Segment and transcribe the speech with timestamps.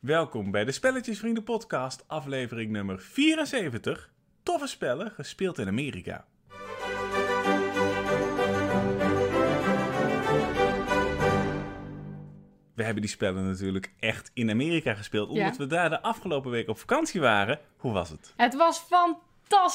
[0.00, 4.10] Welkom bij de Spelletjesvrienden podcast, aflevering nummer 74.
[4.42, 6.24] Toffe spellen, gespeeld in Amerika.
[12.74, 15.56] We hebben die spellen natuurlijk echt in Amerika gespeeld, omdat Ja.
[15.56, 17.58] we daar de afgelopen week op vakantie waren.
[17.76, 18.32] Hoe was het?
[18.36, 19.24] Het was fantastisch.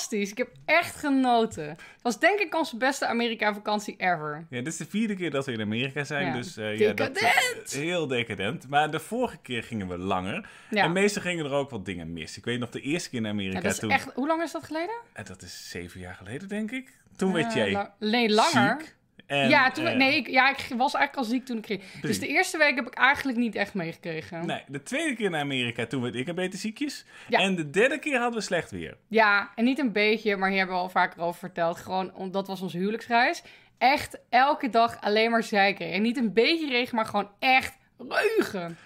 [0.09, 1.67] Ik heb echt genoten.
[1.69, 4.45] Het was denk ik onze beste Amerika-vakantie ever.
[4.49, 6.33] Ja, dit is de vierde keer dat we in Amerika zijn, Ja.
[6.33, 7.71] dus eh, ja, dat, Decadent!
[7.73, 8.67] heel decadent.
[8.69, 10.49] Maar de vorige keer gingen we langer.
[10.69, 10.83] Ja.
[10.83, 12.37] En meestal gingen er ook wat dingen mis.
[12.37, 13.91] Ik weet nog de eerste keer in Amerika Ja, dat is toen.
[13.91, 14.11] echt...
[14.13, 14.95] Hoe lang is dat geleden?
[15.13, 16.99] En dat is zeven jaar geleden, denk ik.
[17.15, 18.77] Toen werd Eh, jij nee, langer.
[18.79, 18.95] ziek.
[19.31, 21.81] En, ja, toen, eh, nee, ik, ja, ik was eigenlijk al ziek toen ik ging.
[22.01, 24.45] Dus de eerste week heb ik eigenlijk niet echt meegekregen.
[24.45, 27.05] Nee, de tweede keer naar Amerika, toen werd ik een beetje ziekjes.
[27.27, 27.39] Ja.
[27.39, 28.97] En de derde keer hadden we slecht weer.
[29.07, 31.77] Ja, en niet een beetje, maar hier hebben we al vaker over verteld.
[31.77, 33.43] Gewoon, dat was onze huwelijksreis.
[33.77, 35.91] Echt elke dag alleen maar zeiken.
[35.91, 37.77] En niet een beetje regen, maar gewoon echt
[38.09, 38.77] regen.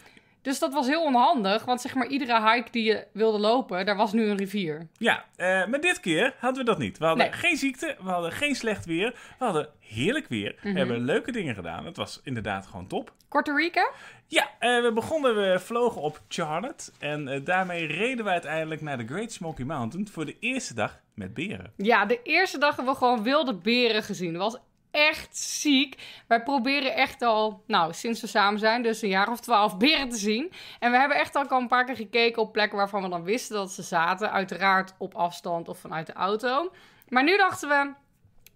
[0.45, 3.95] Dus dat was heel onhandig, want zeg maar iedere hike die je wilde lopen, daar
[3.95, 4.87] was nu een rivier.
[4.97, 6.97] Ja, eh, maar dit keer hadden we dat niet.
[6.97, 7.33] We hadden Nee.
[7.39, 9.11] geen ziekte, we hadden geen slecht weer.
[9.39, 10.55] We hadden heerlijk weer.
[10.57, 10.71] Mhm.
[10.73, 11.85] We hebben leuke dingen gedaan.
[11.85, 13.13] Het was inderdaad gewoon top.
[13.29, 13.93] Korte recap?
[14.27, 16.91] Ja, eh, we begonnen, we vlogen op Charlotte.
[16.99, 20.99] En eh, daarmee reden we uiteindelijk naar de Great Smoky Mountain voor de eerste dag
[21.13, 21.73] met beren.
[21.77, 24.33] Ja, de eerste dag hebben we gewoon wilde beren gezien.
[24.33, 24.61] Dat was
[24.95, 25.97] echt ziek.
[26.27, 30.09] Wij proberen echt al, nou, sinds we samen zijn, dus een jaar of twaalf, beren
[30.09, 30.51] te zien.
[30.79, 33.55] En we hebben echt al een paar keer gekeken op plekken waarvan we dan wisten
[33.55, 34.31] dat ze zaten.
[34.31, 36.71] Uiteraard op afstand of vanuit de auto.
[37.09, 37.93] Maar nu dachten we,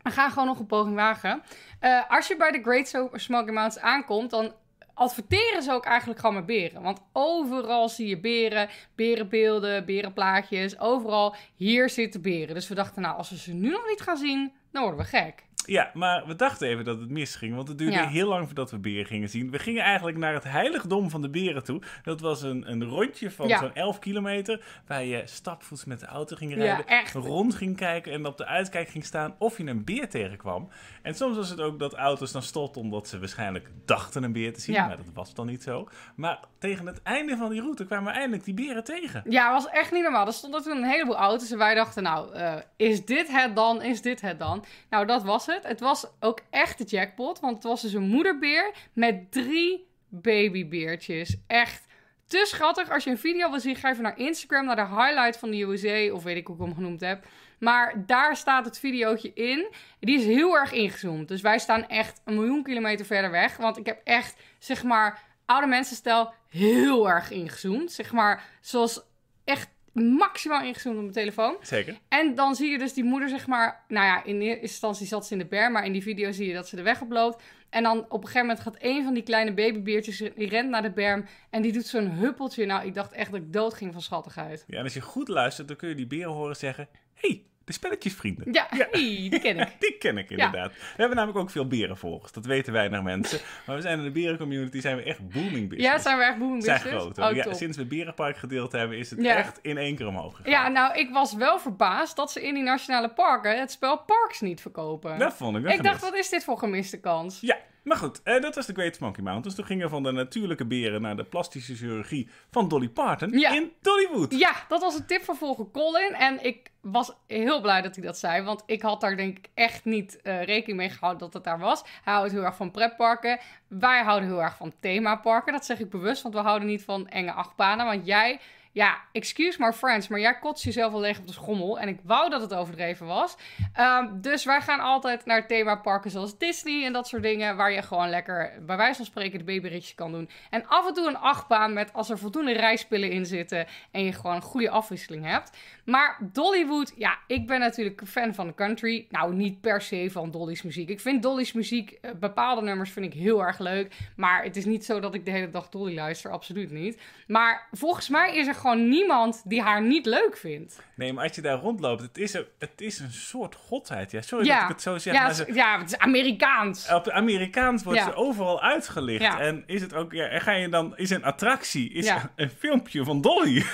[0.02, 1.44] we gaan gewoon nog een poging wagen.
[1.80, 4.54] Eh, als je bij de Great Smoky Mountains aankomt, dan
[4.94, 6.82] adverteren ze ook eigenlijk gewoon met beren.
[6.82, 10.80] Want overal zie je beren, berenbeelden, berenplaatjes.
[10.80, 12.56] Overal, hier zitten beren.
[12.56, 15.06] Dus we dachten, nou, als we ze nu nog niet gaan zien, dan worden we
[15.06, 15.48] gek.
[15.66, 18.08] Ja, maar we dachten even dat het misging, want het duurde Ja.
[18.08, 19.52] heel lang voordat we beren gingen zien.
[19.52, 21.82] We gingen eigenlijk naar het heiligdom van de beren toe.
[22.04, 23.60] Dat was een, een rondje van Ja.
[23.60, 27.14] zo'n 11 kilometer, waar je stapvoets met de auto ging rijden, echt.
[27.14, 30.70] rond ging kijken en op de uitkijk ging staan of je een beer tegenkwam.
[31.02, 34.54] En soms was het ook dat auto's dan stopten omdat ze waarschijnlijk dachten een beer
[34.54, 35.90] te zien, maar dat was dan niet zo.
[36.16, 39.24] Maar tegen het einde van die route kwamen we eindelijk die beren tegen.
[39.30, 40.28] Ja, was echt niet normaal.
[40.28, 43.82] Er stonden toen een heleboel auto's en wij dachten, nou, eh, is dit het dan?
[43.82, 44.66] Is dit het dan?
[44.90, 45.68] Nou, dat was het.
[45.68, 51.38] Het was ook echt de jackpot, want het was dus een moederbeer met drie babybeertjes.
[51.48, 51.88] Echt
[52.28, 52.90] te schattig.
[52.92, 55.62] Als je een video wil zien, ga even naar Instagram, naar de highlight van de
[55.62, 57.26] USA, of weet ik hoe ik hem genoemd heb.
[57.60, 59.68] Maar daar staat het videootje in.
[60.00, 61.28] Die is heel erg ingezoomd.
[61.28, 63.58] Dus wij staan echt een miljoen kilometer verder weg.
[63.58, 67.92] Want ik heb echt, zeg maar, oude mensenstijl heel erg ingezoomd.
[67.92, 69.02] Zeg maar, zoals
[69.44, 71.58] echt maximaal ingezoomd op mijn telefoon.
[71.62, 72.00] Zeker.
[72.08, 73.84] En dan zie je dus die moeder, zeg maar...
[73.88, 76.48] Nou ja, in eerste instantie zat ze in de berm, maar in die video zie
[76.48, 77.44] je dat ze de weg oploopt.
[77.70, 80.82] En dan op een gegeven moment gaat een van die kleine babybeertjes, die rent naar
[80.82, 82.66] de berm en die doet zo'n huppeltje.
[82.66, 84.64] Nou, ik dacht echt dat ik dood ging van schattigheid.
[84.68, 87.76] Ja, en als je goed luistert, dan kun je die beren horen zeggen, hey, de
[87.76, 88.54] spelletjesvrienden.
[88.54, 89.68] Ja, die ken ik.
[89.80, 90.72] Die ken ik inderdaad.
[90.72, 92.32] We hebben namelijk ook veel berenvolgers.
[92.32, 93.40] Dat weten weinig mensen.
[93.66, 95.92] Maar we zijn in de berencommunity zijn we echt booming business.
[95.94, 97.04] Ja, zijn we echt booming Zijn business?
[97.04, 97.30] groot.
[97.30, 100.52] Oh, ja, sinds we Berenpark gedeeld hebben, is het echt in één keer omhoog gegaan.
[100.52, 104.42] Ja, nou, ik was wel verbaasd dat ze in die nationale parken het spel Parks
[104.42, 105.20] niet verkopen.
[105.20, 107.40] Dat vond ik een ik dacht, wat is dit voor gemiste kans?
[107.42, 108.22] Ja, maar goed.
[108.24, 109.56] eh, dat was de Great Smoky Mountains.
[109.56, 113.52] Toen gingen we van de natuurlijke beren naar de plastische chirurgie van Dolly Parton Ja.
[113.52, 114.40] in Dollywood.
[114.40, 116.14] Ja, dat was een tip van volger Colin.
[116.14, 118.44] En ik was heel blij dat hij dat zei.
[118.44, 121.60] Want ik had daar denk ik echt niet eh, rekening mee gehouden dat het daar
[121.60, 121.84] was.
[122.04, 123.40] Hij houdt heel erg van pretparken.
[123.68, 125.54] Wij houden heel erg van themaparken.
[125.54, 127.86] Dat zeg ik bewust, want we houden niet van enge achtbanen.
[127.86, 128.40] Want jij,
[128.72, 131.80] ja, excuse my friends, maar jij kotst jezelf al leeg op de schommel.
[131.80, 133.36] En ik wou dat het overdreven was.
[133.74, 137.56] Ehm, dus wij gaan altijd naar themaparken zoals Disney en dat soort dingen.
[137.56, 140.30] Waar je gewoon lekker, bij wijze van spreken, de babyritje kan doen.
[140.50, 143.68] En af en toe een achtbaan met als er voldoende rijspillen in zitten.
[143.92, 145.58] En je gewoon een goede afwisseling hebt.
[145.86, 149.08] Maar Dollywood, ja, ik ben natuurlijk een fan van de country.
[149.10, 150.90] Nou, niet per se van Dolly's muziek.
[150.90, 153.96] Ik vind Dolly's muziek, eh, bepaalde nummers vind ik heel erg leuk.
[154.16, 157.02] Maar het is niet zo dat ik de hele dag Dolly luister, absoluut niet.
[157.28, 160.80] Maar volgens mij is er gewoon niemand die haar niet leuk vindt.
[160.96, 164.12] Nee, maar als je daar rondloopt, het is een, het is een soort godheid.
[164.12, 166.92] Ja, sorry ja, dat ik het zo zeg, ja, maar ze, ja, het is Amerikaans.
[166.94, 168.06] op de Amerikaans wordt Ja.
[168.06, 169.38] ze overal uitgelicht.
[169.40, 172.32] En is het ook, ja, en ga je dan, is een attractie, is Ja.
[172.36, 173.64] een filmpje van Dolly.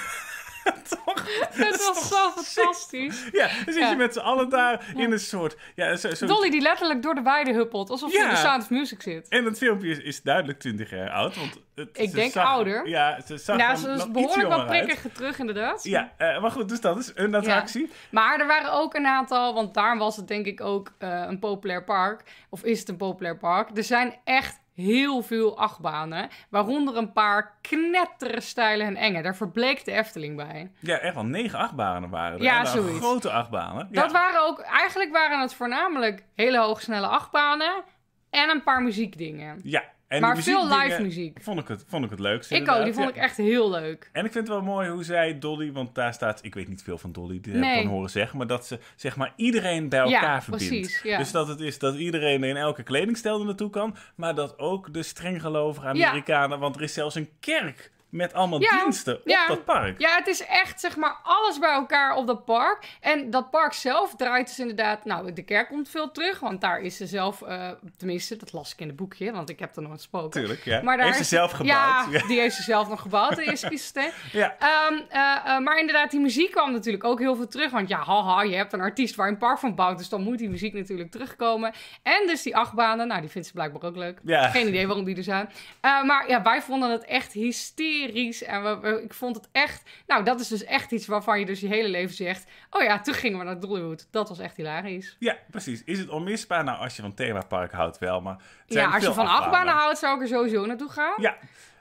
[1.06, 1.24] Toch?
[1.52, 3.28] Het was zo fantastisch.
[3.32, 3.90] Ja, dan zit Ja.
[3.90, 5.58] je met z'n allen daar in een soort...
[5.76, 8.24] Ja, zo, zo- Dolly die letterlijk door de weide huppelt, alsof ze Ja.
[8.24, 9.28] in de Sound of Music zit.
[9.28, 11.36] En het filmpje is, is duidelijk 20 jaar oud.
[11.36, 12.88] Want het, Ik denk zag- ouder.
[12.88, 14.68] Ja, ze zag ze nog is behoorlijk uit.
[14.68, 15.84] prikkig terug, inderdaad.
[15.84, 17.90] Ja, eh, maar goed, dus dat is een attractie.
[18.12, 21.40] Maar er waren ook een aantal, want daar was het denk ik ook eh, een
[21.40, 22.24] populair park.
[22.50, 23.78] Of is het een populair park.
[23.78, 26.30] Er zijn echt heel veel achtbanen.
[26.50, 29.22] Waaronder een paar knettere stijlen en enge.
[29.22, 30.72] Daar verbleek de Efteling bij.
[30.80, 32.44] Ja, echt wel negen achtbanen waren er.
[32.44, 33.00] Ja, zoiets.
[33.00, 33.88] Grote achtbanen.
[33.92, 34.12] Dat ja.
[34.12, 37.84] waren ook, eigenlijk waren het voornamelijk hele hoogsnelle achtbanen.
[38.30, 39.60] En een paar muziekdingen.
[39.64, 39.84] Ja.
[40.16, 41.38] En maar veel live muziek.
[41.42, 42.56] Vond ik het, vond ik het leukste.
[42.56, 43.12] Ik ook, die vond ja.
[43.16, 44.10] ik echt heel leuk.
[44.12, 46.84] En ik vind het wel mooi hoe zij Dolly, want daar staat, ik weet niet
[46.84, 47.84] veel van Dolly, die heb ik Nee.
[47.84, 50.70] dan horen zeggen, maar dat ze zeg maar iedereen bij elkaar Ja, verbindt.
[50.70, 51.18] precies, ja.
[51.18, 54.94] Dus dat het is dat iedereen in elke kledingstijl er naartoe kan, maar dat ook
[54.94, 55.88] de strenggelovige.
[55.88, 59.48] Amerikanen, want er is zelfs een kerk met allemaal Ja, diensten op ja.
[59.48, 60.00] dat park.
[60.00, 62.98] Ja, het is echt zeg maar alles bij elkaar op dat park.
[63.00, 65.06] En dat park zelf draait dus inderdaad...
[65.06, 67.42] Nou, de kerk komt veel terug, want daar is ze zelf...
[67.42, 70.30] eh, tenminste, dat las ik in het boekje, want ik heb er nooit gesproken.
[70.30, 70.82] Tuurlijk, ja.
[70.82, 72.12] Maar daar Heeft ze zelf gebouwd.
[72.12, 73.64] Ja, die heeft ze zelf nog gebouwd, de eerste.
[74.32, 74.56] Ja.
[74.60, 77.72] Ehm, eh, eh, maar inderdaad, die muziek kwam natuurlijk ook heel veel terug.
[77.72, 79.98] Want ja, haha, je hebt een artiest waar je een park van bouwt.
[79.98, 81.74] Dus dan moet die muziek natuurlijk terugkomen.
[82.04, 84.20] En dus die achtbanen, nou, die vindt ze blijkbaar ook leuk.
[84.24, 84.50] Ja.
[84.50, 85.50] Geen idee waarom die er zijn.
[85.82, 88.05] Maar ja, wij vonden het echt hysterisch.
[88.14, 89.84] En we, we- ik vond het echt...
[90.08, 92.46] Nou, dat is dus echt iets waarvan je dus je hele leven zegt...
[92.70, 94.08] Oh ja, toen gingen we naar Dollywood.
[94.12, 95.16] Dat was echt hilarisch.
[95.20, 95.84] Ja, precies.
[95.84, 96.64] Is het onmisbaar?
[96.64, 98.38] Nou, als je van themapark houdt wel, maar...
[98.68, 101.14] Ja, als je van achtbanen houdt, zou ik er sowieso naartoe gaan.
[101.18, 101.36] Ja.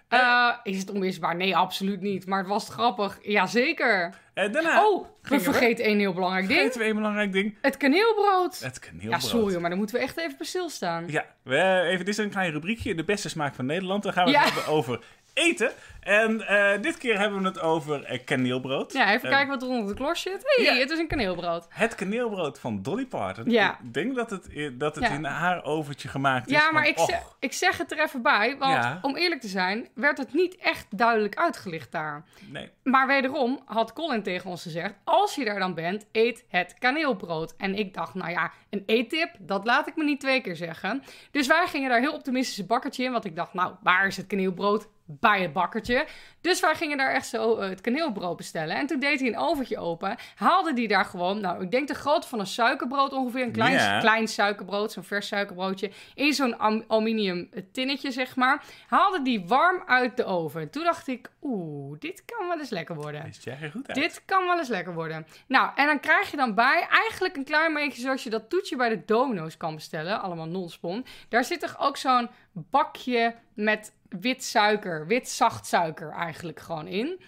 [0.09, 1.37] Eh, is het onmisbaar?
[1.37, 2.27] Nee, absoluut niet.
[2.27, 3.19] Maar het was grappig.
[3.23, 4.15] Jazeker.
[4.35, 6.59] En daarna Oh, we vergeten één heel belangrijk ding.
[6.59, 7.59] vergeten we een belangrijk ding.
[7.61, 8.59] Het kaneelbrood.
[8.61, 9.13] Het kaneelbrood.
[9.23, 11.05] Ja, sorry, maar daar moeten we echt even bij stilstaan.
[11.09, 12.95] Ja, we, even, dit is een klein rubriekje.
[12.95, 14.03] De beste smaak van Nederland.
[14.03, 14.45] Dan gaan we Ja.
[14.45, 15.05] het hebben over
[15.35, 15.71] eten.
[16.01, 18.93] En eh, dit keer hebben we het over eh, kaneelbrood.
[18.93, 20.43] Ja, even kijken wat er onder de klos zit.
[20.43, 20.81] Hé, hey, ja.
[20.81, 21.67] het is een kaneelbrood.
[21.69, 23.51] Het kaneelbrood van Dolly Parton.
[23.51, 23.79] Ja.
[23.85, 25.11] Ik denk dat het, dat het Ja.
[25.11, 26.53] in haar overtje gemaakt is.
[26.53, 29.89] Ja, maar ik, zeg, ik zeg het er even bij, want om eerlijk te zijn,
[29.95, 32.25] werd het niet echt duidelijk uitgelicht daar.
[32.51, 32.71] nee.
[32.83, 37.55] Maar wederom had Colin tegen ons gezegd, als je daar dan bent, eet het kaneelbrood.
[37.57, 41.03] En ik dacht, nou ja, een eettip, dat laat ik me niet twee keer zeggen.
[41.31, 44.17] Dus wij gingen daar heel optimistisch een bakkertje in, want ik dacht, nou, waar is
[44.17, 44.89] het kaneelbrood?
[45.07, 46.07] Bij het bakkertje.
[46.41, 48.77] Dus wij gingen daar echt zo eh, het kaneelbrood bestellen.
[48.77, 50.17] En toen deed hij een overtje open.
[50.35, 53.43] Haalde die daar gewoon, nou, ik denk de grootte van een suikerbrood ongeveer.
[53.43, 55.91] Een klein, klein suikerbrood, zo'n vers suikerbroodje.
[56.15, 58.65] In zo'n aluminium tinnetje, zeg maar.
[58.87, 60.71] Haalde die warm uit de oven.
[60.71, 63.27] Toen dacht ik, oeh, dit kan wel eens lekker worden.
[63.27, 63.97] Is jij goed uit?
[63.97, 65.27] Dit kan wel eens lekker worden.
[65.47, 68.77] Nou, en dan krijg je dan bij eigenlijk een klein beetje zoals je dat toetje
[68.77, 70.21] bij de domino's kan bestellen.
[70.21, 71.07] Allemaal non-spon.
[71.29, 77.21] Daar zit toch ook zo'n bakje met wit suiker, wit zacht suiker eigenlijk gewoon in.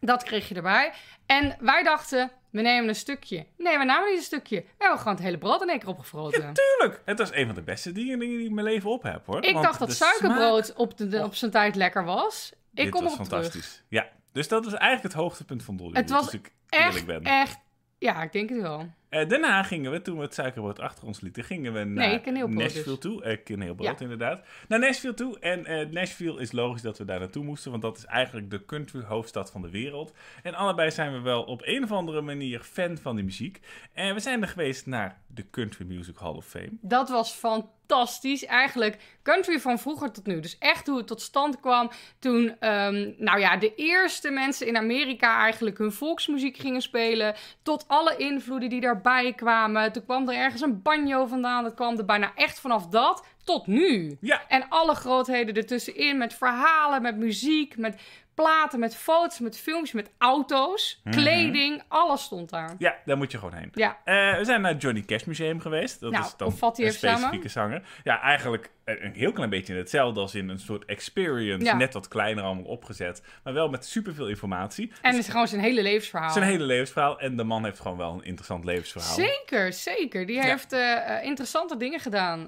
[0.00, 0.92] Dat kreeg je erbij.
[1.26, 3.46] En wij dachten, we nemen een stukje.
[3.56, 4.60] Nee, we namen niet een stukje.
[4.60, 6.52] We hebben gewoon het hele brood in één keer opgefroten.
[6.54, 7.02] Tuurlijk!
[7.04, 9.44] Het was een van de beste dingen die ik in mijn leven op heb, hoor.
[9.44, 11.24] Ik Want dacht dat suikerbrood op, de, de- Och.
[11.24, 12.52] op zijn tijd lekker was.
[12.54, 13.50] Ik Dit kom was fantastisch.
[13.52, 13.84] terug.
[13.88, 15.96] Ja, dus dat was eigenlijk het hoogtepunt van Dolly.
[15.96, 17.22] Het was als ik eerlijk Echt, ben.
[17.22, 17.58] echt.
[17.98, 18.92] Ja, ik denk het wel.
[19.14, 22.20] Eh, daarna gingen we, toen we het suikerbrood achter ons lieten, gingen we naar Nee,
[22.20, 22.98] kaneelbrood Nashville dus.
[22.98, 23.22] toe.
[23.24, 24.02] Eh kaneelbrood, Ja.
[24.04, 24.46] inderdaad.
[24.68, 25.38] Naar Nashville toe.
[25.38, 28.64] En eh, Nashville is logisch dat we daar naartoe moesten, want dat is eigenlijk de
[28.64, 30.12] country hoofdstad van de wereld.
[30.42, 33.60] En allebei zijn we wel op een of andere manier fan van die muziek.
[33.92, 36.70] En we zijn er geweest naar de Country Music Hall of Fame.
[36.80, 37.82] Dat was fantastisch.
[38.46, 40.40] Eigenlijk country van vroeger tot nu.
[40.40, 44.76] Dus echt hoe het tot stand kwam toen, ehm, nou ja, de eerste mensen in
[44.76, 47.34] Amerika eigenlijk hun volksmuziek gingen spelen.
[47.62, 49.92] Tot alle invloeden die daarbij kwamen.
[49.92, 51.62] Toen kwam er ergens een banjo vandaan.
[51.62, 54.16] Dat kwam er bijna echt vanaf dat tot nu.
[54.20, 58.00] Ja, En alle grootheden ertussenin met verhalen, met muziek, met
[58.34, 61.16] platen, met foto's, met films, met auto's, Mhm.
[61.16, 61.82] kleding.
[61.88, 62.74] Alles stond daar.
[62.78, 63.70] ja, daar moet je gewoon heen.
[63.72, 66.00] Ja, Eh, we zijn naar het Johnny Cash Museum geweest.
[66.00, 67.16] Dat Nou, is dan een even samen?
[67.18, 67.82] specifieke zanger.
[68.04, 71.64] Ja, eigenlijk een heel klein beetje hetzelfde als in een soort experience.
[71.66, 71.76] Ja.
[71.76, 73.22] Net wat kleiner allemaal opgezet.
[73.44, 74.92] Maar wel met superveel informatie.
[75.02, 76.30] en het is gewoon zijn hele levensverhaal.
[76.30, 77.18] Zijn hele levensverhaal.
[77.20, 79.14] En de man heeft gewoon wel een interessant levensverhaal.
[79.14, 80.26] Zeker, zeker.
[80.26, 80.42] Die Ja.
[80.42, 82.38] heeft eh, eh, interessante dingen gedaan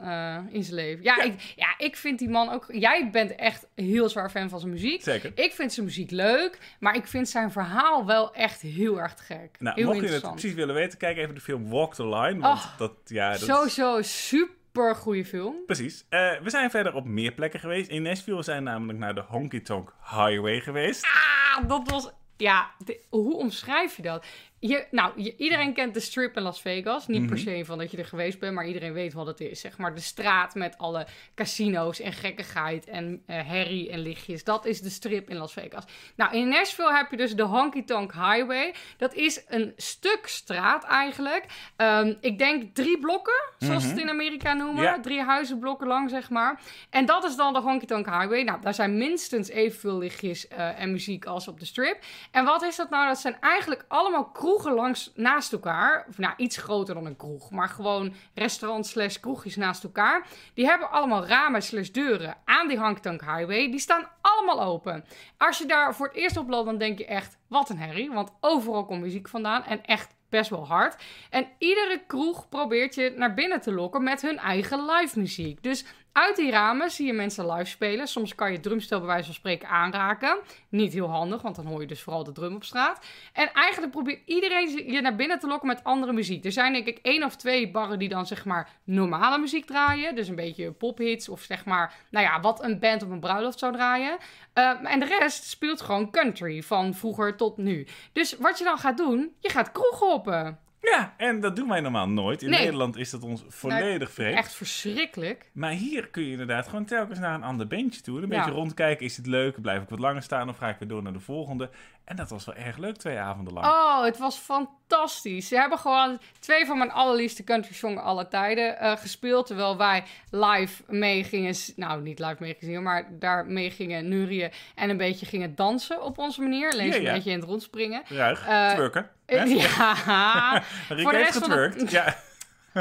[0.50, 0.85] in zijn leven.
[0.86, 1.22] Ja, Ja.
[1.22, 2.66] Ik, ja, ik vind die man ook...
[2.68, 5.02] Jij bent echt heel zwaar fan van zijn muziek.
[5.02, 5.32] Zeker.
[5.34, 9.56] Ik vind zijn muziek leuk, maar ik vind zijn verhaal wel echt heel erg gek.
[9.58, 12.40] Nou, heel mocht je het precies willen weten, kijk even de film Walk the Line.
[12.40, 15.54] Want Oh, dat, ja, dat is- Sowieso super goede film.
[15.66, 16.04] Precies.
[16.08, 17.90] Eh, we zijn verder op meer plekken geweest.
[17.90, 21.04] In Nashville zijn we namelijk naar de Honky Tonk Highway geweest.
[21.04, 22.10] Ah, dat was...
[22.38, 24.26] Ja, de- hoe omschrijf je dat?
[24.58, 27.06] Je, nou, je- iedereen kent de strip in Las Vegas.
[27.06, 27.44] Niet per Mhm.
[27.44, 29.60] se van dat je er geweest bent, maar iedereen weet wat het is.
[29.60, 34.44] Zeg maar de straat met alle casino's en gekkigheid en eh, herrie en lichtjes.
[34.44, 35.84] Dat is de strip in Las Vegas.
[36.16, 38.74] Nou, in Nashville heb je dus de Honky Tonk Highway.
[38.96, 41.44] Dat is een stuk straat eigenlijk.
[41.76, 45.02] Ehm, ik denk drie blokken, zoals ze het in Amerika noemen.
[45.02, 46.60] Drie huizenblokken lang, zeg maar.
[46.90, 48.42] En dat is dan de Honky Tonk Highway.
[48.42, 51.98] Nou, daar zijn minstens evenveel lichtjes eh, en muziek als op de strip.
[52.30, 53.06] En wat is dat nou?
[53.06, 56.04] Dat zijn eigenlijk allemaal kroegen langs naast elkaar.
[56.08, 57.50] Of nou, iets groter dan een kroeg.
[57.50, 60.26] Maar gewoon restaurants slash kroegjes naast elkaar.
[60.54, 63.70] Die hebben allemaal ramen slash deuren aan die Hangtank Highway.
[63.70, 65.04] Die staan allemaal open.
[65.36, 68.10] Als je daar voor het eerst op loopt, dan denk je echt, wat een herrie.
[68.10, 69.64] Want overal komt muziek vandaan.
[69.64, 71.02] En echt best wel hard.
[71.30, 75.62] En iedere kroeg probeert je naar binnen te lokken met hun eigen live muziek.
[75.62, 75.84] Dus
[76.16, 78.06] uit die ramen zie je mensen live spelen.
[78.06, 80.38] Soms kan je drumstel bij wijze van spreken aanraken.
[80.68, 83.04] Niet heel handig, want dan hoor je dus vooral de drum op straat.
[83.32, 86.44] En eigenlijk probeert iedereen je naar binnen te lokken met andere muziek.
[86.44, 90.14] Er zijn denk ik één of twee barren die dan zeg maar normale muziek draaien.
[90.14, 93.58] Dus een beetje pophits of zeg maar, nou ja, wat een band op een bruiloft
[93.58, 94.16] zou draaien.
[94.54, 97.86] Uh, en de rest speelt gewoon country van vroeger tot nu.
[98.12, 100.58] Dus wat je dan gaat doen, je gaat kroeg hoppen.
[100.90, 102.42] Ja, en dat doen wij normaal nooit.
[102.42, 104.36] In Nederland is dat ons volledig nou, vreemd.
[104.36, 105.50] Echt verschrikkelijk.
[105.52, 108.22] Maar hier kun je inderdaad gewoon telkens naar een ander bandje toe.
[108.22, 109.06] Een beetje rondkijken.
[109.06, 109.60] Is het leuk?
[109.60, 111.70] Blijf ik wat langer staan of ga ik weer door naar de volgende?
[112.06, 113.66] En dat was wel erg leuk, twee avonden lang.
[113.66, 115.48] Oh, het was fantastisch.
[115.48, 119.46] Ze hebben gewoon twee van mijn allerliefste country songs aller tijden uh, gespeeld.
[119.46, 121.54] Terwijl wij live mee gingen...
[121.76, 124.50] Nou, niet live mee gingen, maar daar mee gingen nurien.
[124.74, 126.72] En een beetje gingen dansen op onze manier.
[126.72, 128.02] Alleen ja, een beetje in het rondspringen.
[128.08, 129.10] Ruig, uh, twerken.
[129.26, 130.62] Ja.
[130.88, 131.90] Voor de rest getwerkt.
[131.90, 132.16] Ja.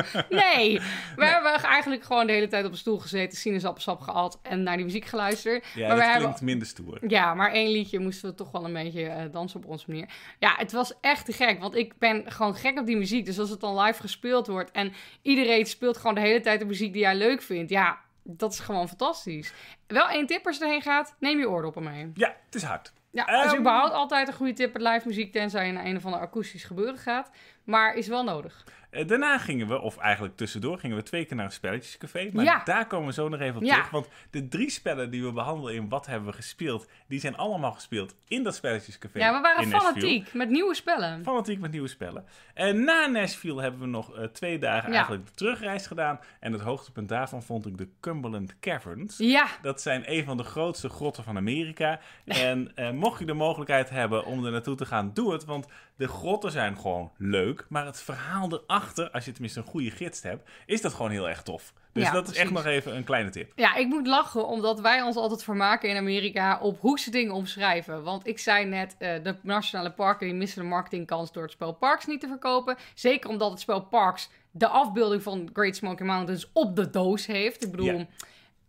[0.29, 0.79] Nee,
[1.15, 4.75] we hebben eigenlijk gewoon de hele tijd op een stoel gezeten, sinaasappelsap gehaald en naar
[4.75, 5.65] die muziek geluisterd.
[5.75, 6.45] Ja, maar dat klinkt hebben...
[6.45, 6.99] minder stoer.
[7.07, 10.09] Ja, maar één liedje moesten we toch wel een beetje uh, dansen op onze manier.
[10.39, 13.25] Ja, het was echt te gek, want ik ben gewoon gek op die muziek.
[13.25, 16.65] Dus als het dan live gespeeld wordt en iedereen speelt gewoon de hele tijd de
[16.65, 19.53] muziek die jij leuk vindt, ja, dat is gewoon fantastisch.
[19.87, 22.11] Wel één tip als je erheen gaat, neem je oordoppen mee.
[22.13, 22.93] Ja, het is hard.
[23.11, 26.05] Ja, um, überhaupt altijd een goede tip met live muziek, tenzij je naar een of
[26.05, 27.31] ander akoestisch gebeuren gaat.
[27.65, 28.63] Maar is wel nodig.
[28.95, 32.29] Eh, daarna gingen we, of eigenlijk tussendoor, gingen we twee keer naar een spelletjescafé.
[32.33, 33.89] Maar daar komen we zo nog even op terug.
[33.89, 37.71] Want de drie spellen die we behandelen in Wat hebben we gespeeld, die zijn allemaal
[37.71, 39.19] gespeeld in dat spelletjescafé.
[39.19, 41.23] Ja, we waren fanatiek met nieuwe spellen.
[41.23, 42.25] Fanatiek met nieuwe spellen.
[42.53, 46.19] En na Nashville hebben we nog uh, twee dagen eigenlijk de terugreis gedaan.
[46.39, 49.17] En het hoogtepunt daarvan vond ik de Cumberland Caverns.
[49.17, 49.47] Ja.
[49.61, 51.99] Dat zijn een van de grootste grotten van Amerika.
[52.25, 55.45] En uh, mocht je de mogelijkheid hebben om er naartoe te gaan, doe het.
[55.45, 57.65] Want de grotten zijn gewoon leuk.
[57.69, 61.29] Maar het verhaal erachter, als je tenminste een goede gids hebt, is dat gewoon heel
[61.29, 61.73] erg tof.
[61.93, 63.51] Dus dat is echt nog even een kleine tip.
[63.55, 67.33] Ja, ik moet lachen omdat wij ons altijd vermaken in Amerika op hoe ze dingen
[67.33, 68.03] omschrijven.
[68.03, 71.73] Want ik zei net, uh, de nationale parken die missen de marketingkans door het spel
[71.73, 72.77] Parks niet te verkopen.
[72.93, 77.63] Zeker omdat het spel Parks de afbeelding van Great Smoky Mountains op de doos heeft.
[77.63, 78.07] Ik bedoel,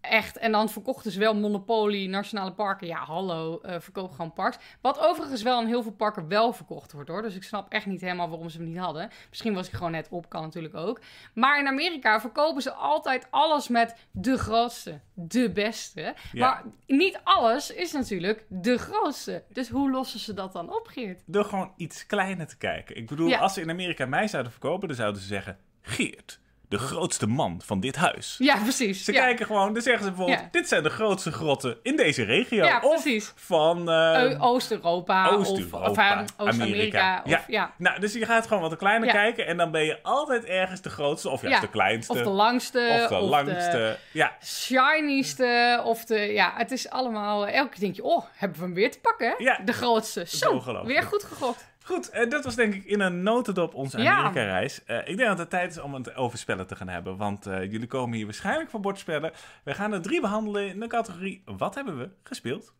[0.08, 0.38] echt.
[0.38, 2.86] En dan verkochten ze wel Monopoly, Nationale Parken.
[2.86, 4.56] Ja, hallo, uh, verkoop gewoon parks.
[4.80, 7.22] Wat overigens wel in heel veel parken wel verkocht wordt hoor.
[7.22, 9.10] Dus ik snap echt niet helemaal waarom ze hem niet hadden.
[9.28, 11.00] Misschien was ik gewoon net op, kan natuurlijk ook.
[11.34, 16.14] Maar in Amerika verkopen ze altijd alles met de grootste, de beste.
[16.32, 19.44] Maar niet alles is natuurlijk de grootste.
[19.52, 21.22] Dus hoe lossen ze dat dan op, Geert?
[21.26, 22.96] Door gewoon iets kleiner te kijken.
[22.96, 25.58] Ik bedoel, als ze in Amerika mij zouden verkopen, dan zouden ze zeggen...
[25.88, 28.36] Geert, de grootste man van dit huis.
[28.38, 29.04] Ja, precies.
[29.04, 32.64] Ze kijken gewoon, dan zeggen ze bijvoorbeeld: dit zijn de grootste grotten in deze regio.
[32.64, 33.32] Ja, precies.
[33.34, 35.98] van uh, Oost-Europa, Oost of, of
[36.36, 37.22] Oost-Amerika.
[37.24, 37.44] Ja.
[37.46, 37.72] ja.
[37.78, 40.90] Nou, dus je gaat gewoon wat kleiner kijken en dan ben je altijd ergens de
[40.90, 42.12] grootste of juist de kleinste.
[42.12, 43.00] Of de langste.
[43.02, 43.70] Of de langste.
[43.70, 44.36] De ja.
[44.44, 45.80] shinyste.
[45.84, 48.90] Of de, ja, het is allemaal, elke keer denk je, oh, hebben we hem weer
[48.90, 49.34] te pakken?
[49.38, 49.60] Ja.
[49.64, 50.26] De grootste.
[50.26, 51.74] Zo, weer goed gegokt.
[51.86, 54.80] Goed, uh, dat was denk ik in een notendop onze Amerika-reis.
[54.86, 57.16] Uh, ik denk dat het tijd is om het over spellen te gaan hebben.
[57.16, 59.32] Want uh, jullie komen hier waarschijnlijk voor bordspellen.
[59.62, 62.74] We gaan er drie behandelen in de categorie Wat hebben we gespeeld?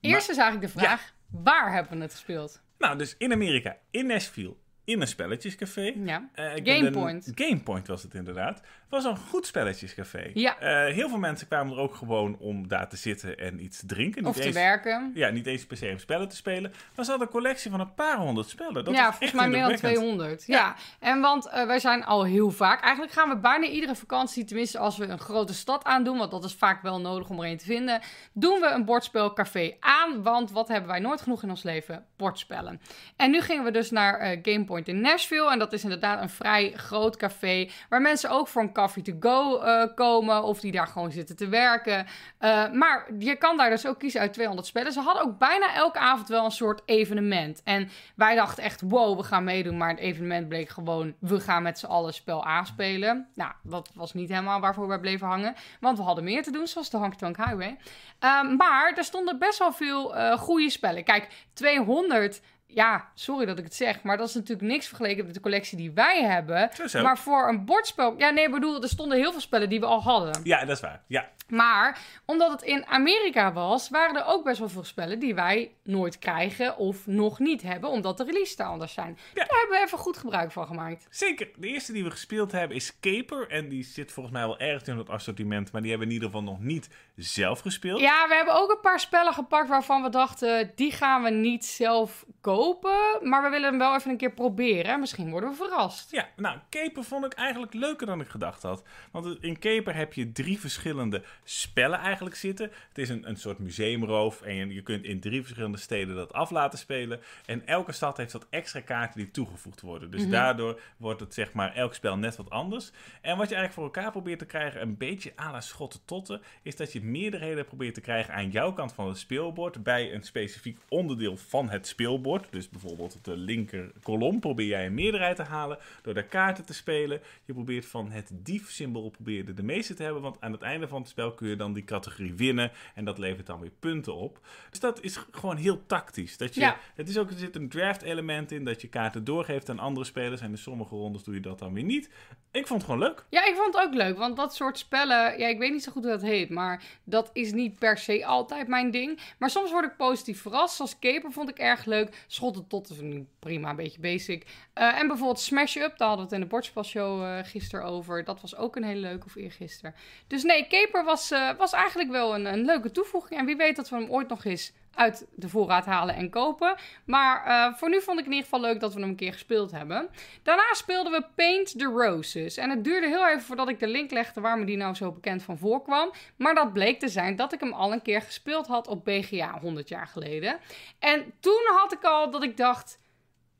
[0.00, 1.42] Eerst is eigenlijk de vraag, ja.
[1.42, 2.62] waar hebben we het gespeeld?
[2.84, 5.92] Nou, dus in Amerika, in Nashville, in een spelletjescafé.
[6.04, 6.30] Ja.
[6.34, 7.32] Uh, Gamepoint.
[7.34, 8.62] Gamepoint was het inderdaad.
[8.94, 10.30] Was een goed spelletjescafé.
[10.34, 10.56] Ja.
[10.62, 13.86] Uh, heel veel mensen kwamen er ook gewoon om daar te zitten en iets te
[13.86, 14.22] drinken.
[14.24, 15.10] Niet of te werken.
[15.14, 16.72] Ja, niet eens per se om spellen te spelen.
[16.94, 18.84] Maar ze hadden een collectie van een paar honderd spellen.
[18.84, 20.46] Dat ja, volgens mij meer dan 200.
[20.46, 20.56] Ja.
[20.56, 20.74] ja.
[21.00, 22.82] en want uh, wij zijn al heel vaak...
[22.82, 26.18] Eigenlijk gaan we bijna iedere vakantie, tenminste als we een grote stad aandoen...
[26.18, 28.00] want dat is vaak wel nodig om er een te vinden...
[28.32, 30.22] doen we een bordspelcafé aan.
[30.22, 32.06] Want wat hebben wij nooit genoeg in ons leven?
[32.16, 32.80] Bordspellen.
[33.16, 35.50] En nu gingen we dus naar uh, Gamepoint in Nashville.
[35.50, 37.70] En dat is inderdaad een vrij groot café.
[37.88, 40.42] Waar mensen ook voor een coffee to go uh, komen.
[40.42, 42.06] Of die daar gewoon zitten te werken.
[42.40, 44.92] Uh, maar je kan daar dus ook kiezen uit 200 spellen.
[44.92, 47.62] Ze hadden ook bijna elke avond wel een soort evenement.
[47.64, 49.76] En wij dachten echt, wow, we gaan meedoen.
[49.76, 53.28] Maar het evenement bleek gewoon, we gaan met z'n allen spel aanspelen.
[53.34, 55.54] Nou, dat was niet helemaal waarvoor wij bleven hangen.
[55.80, 57.78] Want we hadden meer te doen, zoals de Honky Tonk Highway.
[58.24, 61.04] Uh, maar er stonden best wel veel uh, goede spellen.
[61.04, 62.40] Kijk, 200
[62.74, 65.76] ja, sorry dat ik het zeg, maar dat is natuurlijk niks vergeleken met de collectie
[65.78, 66.70] die wij hebben.
[67.02, 69.86] Maar voor een bordspel, ja nee, ik bedoel, er stonden heel veel spellen die we
[69.86, 70.40] al hadden.
[70.42, 71.02] Ja, dat is waar.
[71.06, 75.34] Ja, Maar omdat het in Amerika was, waren er ook best wel veel spellen die
[75.34, 79.18] wij nooit krijgen of nog niet hebben, omdat de release daar anders zijn.
[79.34, 79.44] Ja.
[79.44, 81.06] Daar hebben we even goed gebruik van gemaakt.
[81.10, 81.48] zeker.
[81.56, 83.48] De eerste die we gespeeld hebben is Caper.
[83.48, 85.72] En die zit volgens mij wel ergens in het assortiment.
[85.72, 88.00] Maar die hebben we in ieder geval nog niet zelf gespeeld.
[88.00, 91.64] Ja, we hebben ook een paar spellen gepakt waarvan we dachten, die gaan we niet
[91.64, 95.00] zelf kopen, maar we willen hem wel even een keer proberen.
[95.00, 96.10] Misschien worden we verrast.
[96.10, 98.82] Ja, nou, Caper vond ik eigenlijk leuker dan ik gedacht had.
[99.12, 102.70] Want in Caper heb je drie verschillende spellen eigenlijk zitten.
[102.88, 106.32] Het is een, een soort museumroof en je, je kunt in drie verschillende steden dat
[106.32, 107.20] af laten spelen.
[107.46, 110.10] En elke stad heeft wat extra kaarten die toegevoegd worden.
[110.10, 112.90] Dus daardoor wordt het zeg maar elk spel net wat anders.
[113.20, 116.40] En wat je eigenlijk voor elkaar probeert te krijgen, een beetje à la schotten totten,
[116.62, 120.22] is dat je meerderheden probeert te krijgen aan jouw kant van het speelbord bij een
[120.22, 122.46] specifiek onderdeel van het speelbord.
[122.50, 126.74] Dus bijvoorbeeld de linker kolom probeer jij een meerderheid te halen door daar kaarten te
[126.74, 127.20] spelen.
[127.44, 130.88] Je probeert van het dief-symbool probeer je de meeste te hebben, want aan het einde
[130.88, 134.14] van het spel kun je dan die categorie winnen en dat levert dan weer punten
[134.14, 134.38] op.
[134.70, 136.36] Dus dat is gewoon heel tactisch.
[136.36, 136.78] Dat je, Ja.
[136.94, 140.06] Het is ook, er zit een draft element in, dat je kaarten doorgeeft aan andere
[140.06, 142.10] spelers en in sommige rondes doe je dat dan weer niet.
[142.50, 143.24] Ik vond het gewoon leuk.
[143.28, 145.92] Ja, ik vond het ook leuk, want dat soort spellen, ja, ik weet niet zo
[145.92, 149.20] goed hoe dat heet, maar dat is niet per se altijd mijn ding.
[149.38, 152.24] Maar soms word ik positief verrast, zoals Caper vond ik erg leuk.
[152.26, 152.96] Schotten tot is
[153.38, 154.46] prima, een beetje basic.
[154.72, 158.24] Eh, en bijvoorbeeld Smash Up, daar hadden we het in de bordspelshow eh gisteren over.
[158.24, 159.94] Dat was ook een hele leuke, of eergisteren.
[160.26, 163.40] Dus nee, Caper was, eh, was eigenlijk wel een, een leuke toevoeging.
[163.40, 166.76] En wie weet dat we hem ooit nog eens uit de voorraad halen en kopen.
[167.04, 169.32] Maar eh, voor nu vond ik in ieder geval leuk dat we hem een keer
[169.32, 170.08] gespeeld hebben.
[170.42, 172.56] Daarna speelden we Paint the Roses.
[172.56, 175.12] En het duurde heel even voordat ik de link legde waar me die nou zo
[175.12, 176.10] bekend van voorkwam.
[176.36, 179.58] Maar dat bleek te zijn dat ik hem al een keer gespeeld had op BGA
[179.60, 180.58] 100 jaar geleden.
[180.98, 183.02] En toen had ik al dat ik dacht...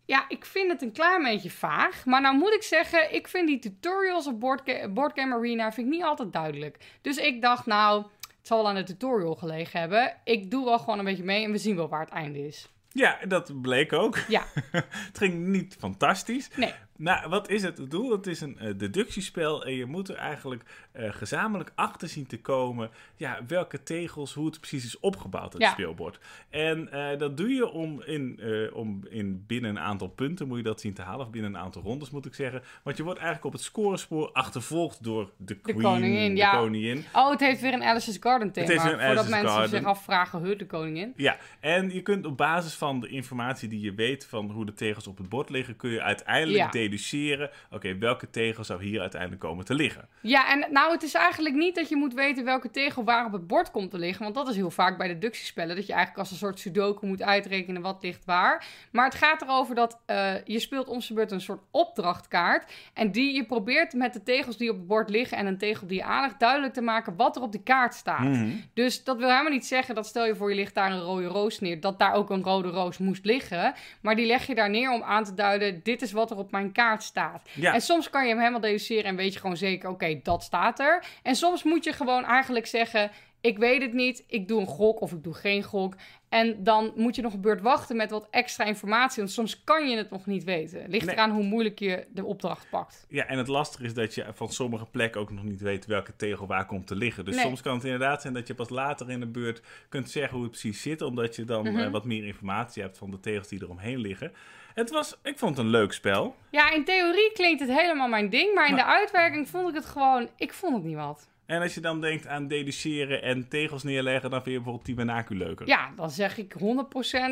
[0.07, 2.05] Ja, ik vind het een klein beetje vaag.
[2.05, 5.93] Maar nou moet ik zeggen, ik vind die tutorials op Boardga- Boardgame Arena vind ik
[5.93, 6.79] niet altijd duidelijk.
[7.01, 10.17] Dus ik dacht, nou, het zal wel aan de tutorial gelegen hebben.
[10.25, 12.69] Ik doe wel gewoon een beetje mee en we zien wel waar het einde is.
[12.93, 14.19] Ja, dat bleek ook.
[14.29, 14.45] Ja,
[15.09, 16.49] het ging niet fantastisch.
[16.57, 16.75] nee.
[16.97, 18.11] Nou, wat is het doel?
[18.11, 22.41] Het is een eh, deductiespel en je moet er eigenlijk eh, gezamenlijk achter zien te
[22.41, 25.71] komen ja, welke tegels, hoe het precies is opgebouwd, het Ja.
[25.71, 26.19] speelbord.
[26.51, 28.41] En eh, dat doe je om, in,
[28.73, 31.61] om in binnen een aantal punten, moet je dat zien te halen, of binnen een
[31.61, 32.63] aantal rondes moet ik zeggen.
[32.83, 36.57] Want je wordt eigenlijk op het scorespoor achtervolgd door de queen, koningin, de ja.
[36.57, 37.05] koningin.
[37.13, 38.67] Oh, het heeft weer een Alice's Garden thema.
[38.73, 39.69] Het heeft een voordat mensen Garden.
[39.69, 41.13] zich afvragen, huh, de koningin.
[41.17, 44.73] Ja, en je kunt op basis van de informatie die je weet van hoe de
[44.75, 46.71] tegels op het bord liggen, kun je uiteindelijk Ja.
[46.85, 50.09] Deduceren, oké, welke tegel zou hier uiteindelijk komen te liggen.
[50.21, 53.33] Ja, en nou, het is eigenlijk niet dat je moet weten welke tegel waar op
[53.33, 54.23] het bord komt te liggen.
[54.23, 55.77] Want dat is heel vaak bij deductiespellen.
[55.77, 58.67] Dat je eigenlijk als een soort sudoku moet uitrekenen wat ligt waar.
[58.93, 62.73] Maar het gaat erover dat eh, je speelt om zijn beurt een soort opdrachtkaart.
[62.95, 65.87] En die je probeert met de tegels die op het bord liggen en een tegel
[65.87, 68.21] die je aanlegt duidelijk te maken wat er op die kaart staat.
[68.21, 68.51] Mhm.
[68.75, 71.27] Dus dat wil helemaal niet zeggen dat stel je voor je ligt daar een rode
[71.27, 73.75] roos neer, dat daar ook een rode roos moest liggen.
[74.01, 76.51] Maar die leg je daar neer om aan te duiden, dit is wat er op
[76.51, 77.49] mijn kaart staat.
[77.53, 77.75] Ja.
[77.75, 80.81] En soms kan je hem helemaal deduceren en weet je gewoon zeker, oké, dat staat
[80.81, 81.05] er.
[81.23, 83.11] En soms moet je gewoon eigenlijk zeggen,
[83.45, 85.95] ik weet het niet, ik doe een gok of ik doe geen gok.
[86.29, 89.89] En dan moet je nog een beurt wachten met wat extra informatie, want soms kan
[89.89, 90.89] je het nog niet weten.
[90.89, 91.15] Ligt Nee.
[91.15, 93.07] eraan hoe moeilijk je de opdracht pakt.
[93.09, 96.17] Ja, en het lastige is dat je van sommige plekken ook nog niet weet welke
[96.17, 97.25] tegel waar komt te liggen.
[97.25, 97.45] Dus Nee.
[97.45, 100.43] soms kan het inderdaad zijn dat je pas later in de beurt kunt zeggen hoe
[100.43, 101.79] het precies zit, omdat je dan Mhm.
[101.79, 104.33] eh, wat meer informatie hebt van de tegels die eromheen liggen.
[104.75, 106.35] Het was, ik vond het een leuk spel.
[106.51, 109.87] Ja, in theorie klinkt het helemaal mijn ding, maar in de uitwerking vond ik het
[109.87, 111.29] gewoon, ik vond het niet wat.
[111.47, 115.37] En als je dan denkt aan deduceren en tegels neerleggen, dan vind je bijvoorbeeld Tibanaku
[115.37, 115.67] leuker.
[115.67, 116.55] Ja, dan zeg ik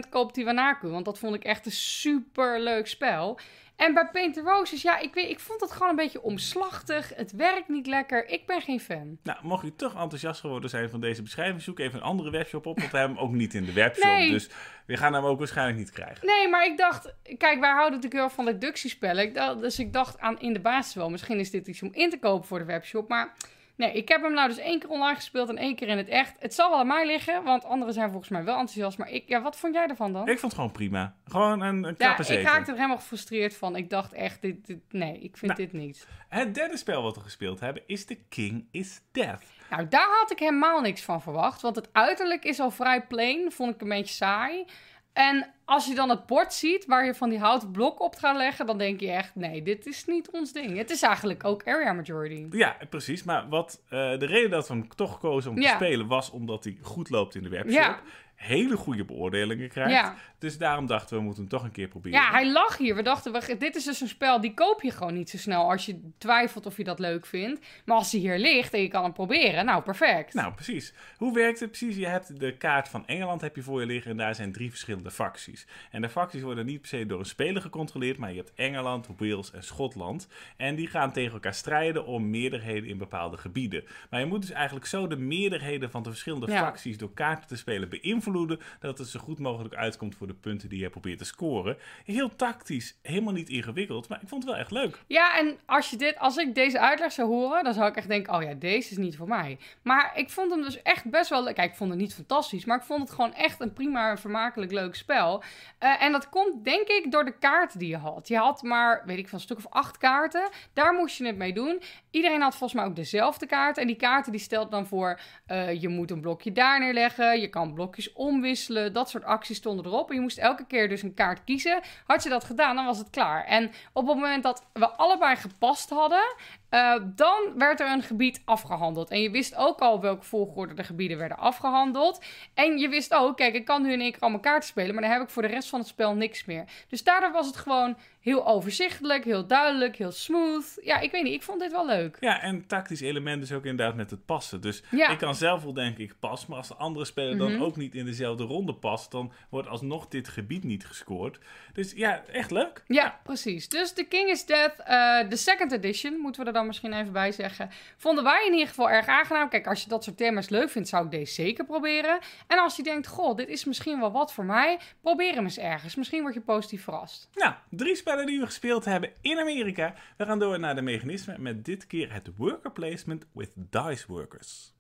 [0.07, 0.89] 100% koop die Wanaku.
[0.89, 3.39] Want dat vond ik echt een super leuk spel.
[3.77, 7.13] En bij Paint the Roses, ja, ik, weet, ik vond het gewoon een beetje omslachtig.
[7.15, 8.29] Het werkt niet lekker.
[8.29, 9.19] Ik ben geen fan.
[9.23, 12.67] Nou, mocht je toch enthousiast geworden zijn van deze beschrijving, zoek even een andere webshop
[12.67, 14.05] op, want we hebben hem ook niet in de webshop.
[14.05, 14.31] Nee.
[14.31, 14.49] Dus
[14.87, 16.27] we gaan hem ook waarschijnlijk niet krijgen.
[16.27, 19.25] Nee, maar ik dacht, kijk, wij houden natuurlijk heel erg van deductiespellen.
[19.25, 21.91] Ik dacht, dus ik dacht aan in de basis wel, misschien is dit iets om
[21.93, 23.09] in te kopen voor de webshop.
[23.09, 23.35] Maar
[23.77, 26.09] nee, ik heb hem nou dus één keer online gespeeld en één keer in het
[26.09, 26.35] echt.
[26.39, 28.99] Het zal wel aan mij liggen, want anderen zijn volgens mij wel enthousiast.
[28.99, 30.23] Maar ik, ja, wat vond jij ervan dan?
[30.23, 31.15] Ik vond het gewoon prima.
[31.25, 33.77] Gewoon een, een ja, ik raakte er helemaal gefrustreerd van.
[33.77, 35.65] Ik dacht echt, dit, dit, nee, ik vind Nou.
[35.69, 36.07] dit niet.
[36.29, 39.43] Het derde spel wat we gespeeld hebben is The King is Death.
[39.71, 41.61] Nou, daar had ik helemaal niks van verwacht.
[41.61, 43.53] Want het uiterlijk is al vrij plain.
[43.53, 44.65] Vond ik een beetje saai.
[45.13, 48.37] En als je dan het bord ziet waar je van die houten blokken op gaat
[48.37, 50.77] leggen, dan denk je echt: nee, dit is niet ons ding.
[50.77, 52.47] Het is eigenlijk ook area majority.
[52.51, 53.23] Ja, precies.
[53.23, 56.65] Maar wat, eh, de reden dat we hem toch gekozen om te spelen was omdat
[56.65, 57.73] hij goed loopt in de webshop.
[57.73, 58.01] Ja.
[58.35, 59.93] Hele goede beoordelingen krijgt.
[59.93, 60.15] Ja.
[60.43, 62.21] Dus daarom dachten we, we moeten hem toch een keer proberen.
[62.21, 62.95] Ja, hij lag hier.
[62.97, 65.71] We dachten, we, dit is dus een spel, die koop je gewoon niet zo snel
[65.71, 67.61] als je twijfelt of je dat leuk vindt.
[67.85, 70.35] Maar als hij hier ligt en je kan hem proberen, nou perfect.
[70.35, 70.95] Nou, precies.
[71.17, 71.97] Hoe werkt het precies?
[71.97, 74.71] Je hebt de kaart van Engeland heb je voor je liggen en daar zijn drie
[74.71, 75.67] verschillende facties.
[75.91, 79.09] En de facties worden niet per se door een speler gecontroleerd, maar je hebt Engeland,
[79.19, 80.29] Wales en Schotland.
[80.57, 83.85] En die gaan tegen elkaar strijden om meerderheden in bepaalde gebieden.
[84.11, 86.59] Maar je moet dus eigenlijk zo de meerderheden van de verschillende Ja.
[86.59, 90.69] facties door kaarten te spelen beïnvloeden, dat het zo goed mogelijk uitkomt voor de punten
[90.69, 91.77] die je probeert te scoren.
[92.05, 94.99] Heel tactisch, helemaal niet ingewikkeld, maar ik vond het wel echt leuk.
[95.07, 98.09] Ja, en als, je dit, als ik deze uitleg zou horen, dan zou ik echt
[98.09, 99.59] denken: oh ja, deze is niet voor mij.
[99.83, 101.55] Maar ik vond hem dus echt best wel leuk.
[101.55, 104.73] Kijk, ik vond het niet fantastisch, maar ik vond het gewoon echt een prima, vermakelijk
[104.73, 105.43] leuk spel.
[105.79, 108.29] Eh, en dat komt denk ik door de kaarten die je had.
[108.29, 110.49] Je had maar, weet ik van een stuk of acht kaarten.
[110.73, 111.83] Daar moest je het mee doen.
[112.11, 113.83] Iedereen had volgens mij ook dezelfde kaarten.
[113.83, 117.41] En die kaarten die stelt dan voor: eh, je moet een blokje daar neerleggen.
[117.41, 118.93] Je kan blokjes omwisselen.
[118.93, 120.09] Dat soort acties stonden erop.
[120.09, 121.81] En je moest elke keer dus een kaart kiezen.
[122.07, 123.45] Had je dat gedaan, dan was het klaar.
[123.45, 126.35] En op het moment dat we allebei gepast hadden,
[126.73, 129.11] eh, dan werd er een gebied afgehandeld.
[129.11, 132.25] En je wist ook al welke volgorde de gebieden werden afgehandeld.
[132.55, 134.95] En je wist ook, kijk, ik kan nu in één keer al mijn kaarten spelen,
[134.95, 136.65] maar dan heb ik voor de rest van het spel niks meer.
[136.89, 140.79] Dus daardoor was het gewoon heel overzichtelijk, heel duidelijk, heel smooth.
[140.83, 142.17] Ja, ik weet niet, ik vond dit wel leuk.
[142.21, 144.61] Ja, en tactisch element is ook inderdaad met het passen.
[144.61, 145.09] Dus Ja.
[145.09, 146.47] ik kan zelf wel denken, ik pas.
[146.47, 147.63] Maar als de andere speler dan Mhm.
[147.63, 151.39] ook niet in dezelfde ronde past, dan wordt alsnog dit gebied niet gescoord.
[151.73, 152.83] Dus ja, echt leuk.
[152.87, 153.69] Ja, precies.
[153.69, 157.13] Dus The King is Dead, eh, de second edition, moeten we er dan misschien even
[157.13, 157.71] bij zeggen.
[157.97, 159.49] Vonden wij in ieder geval erg aangenaam.
[159.49, 162.19] Kijk, als je dat soort thema's leuk vindt, zou ik deze zeker proberen.
[162.47, 165.59] En als je denkt, goh, dit is misschien wel wat voor mij, probeer hem eens
[165.59, 165.95] ergens.
[165.95, 167.29] Misschien word je positief verrast.
[167.35, 169.95] Nou, drie spellen die we gespeeld hebben in Amerika.
[170.17, 174.73] We gaan door naar de mechanismen met dit keer het worker placement with dice workers.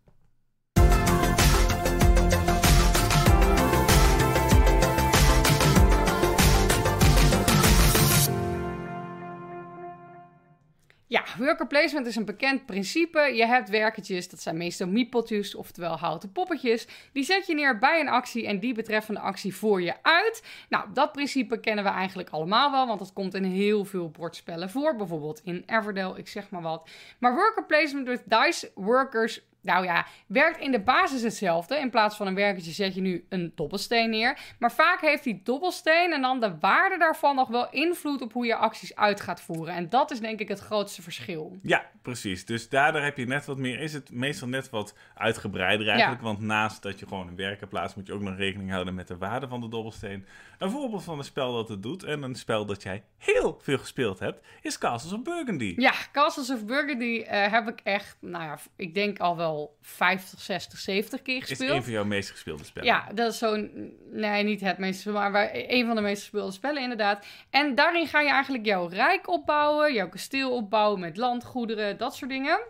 [11.12, 13.20] Ja, worker placement is een bekend principe.
[13.20, 16.87] Je hebt werkertjes, dat zijn meestal miepeltjes, oftewel houten poppetjes.
[17.12, 20.42] Die zet je neer bij een actie en die betreffende actie voer je uit.
[20.68, 24.70] Nou, dat principe kennen we eigenlijk allemaal wel, want dat komt in heel veel bordspellen
[24.70, 24.96] voor.
[24.96, 26.90] Bijvoorbeeld in Everdell, ik zeg maar wat.
[27.18, 31.79] Maar worker placement with dice workers nou ja, werkt in de basis hetzelfde.
[31.79, 34.38] In plaats van een werkertje zet je nu een dobbelsteen neer.
[34.59, 38.46] Maar vaak heeft die dobbelsteen en dan de waarde daarvan nog wel invloed op hoe
[38.46, 39.75] je acties uit gaat voeren.
[39.75, 41.59] En dat is denk ik het grootste verschil.
[41.62, 42.44] Ja, precies.
[42.44, 43.81] Dus daardoor heb je net wat meer.
[43.81, 46.20] Is het meestal net wat uitgebreider eigenlijk.
[46.20, 46.27] Ja.
[46.27, 49.09] Want naast dat je gewoon een werker plaatst, moet je ook nog rekening houden met
[49.09, 50.27] de waarde van de dobbelsteen.
[50.59, 52.05] Een voorbeeld van een spel dat het doet.
[52.05, 55.75] En een spel dat jij heel veel gespeeld hebt, is Castles of Burgundy.
[55.77, 60.40] Ja, Castles of Burgundy eh, heb ik echt, nou ja, ik denk al wel 50,
[60.40, 61.70] 60, 70 keer Is gespeeld.
[61.70, 62.88] een van jouw meest gespeelde spellen.
[62.88, 63.92] Ja, dat is zo'n.
[64.10, 67.26] Nee, niet het meest gespeelde, maar een van de meest gespeelde spellen, inderdaad.
[67.50, 72.30] En daarin ga je eigenlijk jouw rijk opbouwen, jouw kasteel opbouwen met landgoederen, dat soort
[72.30, 72.60] dingen.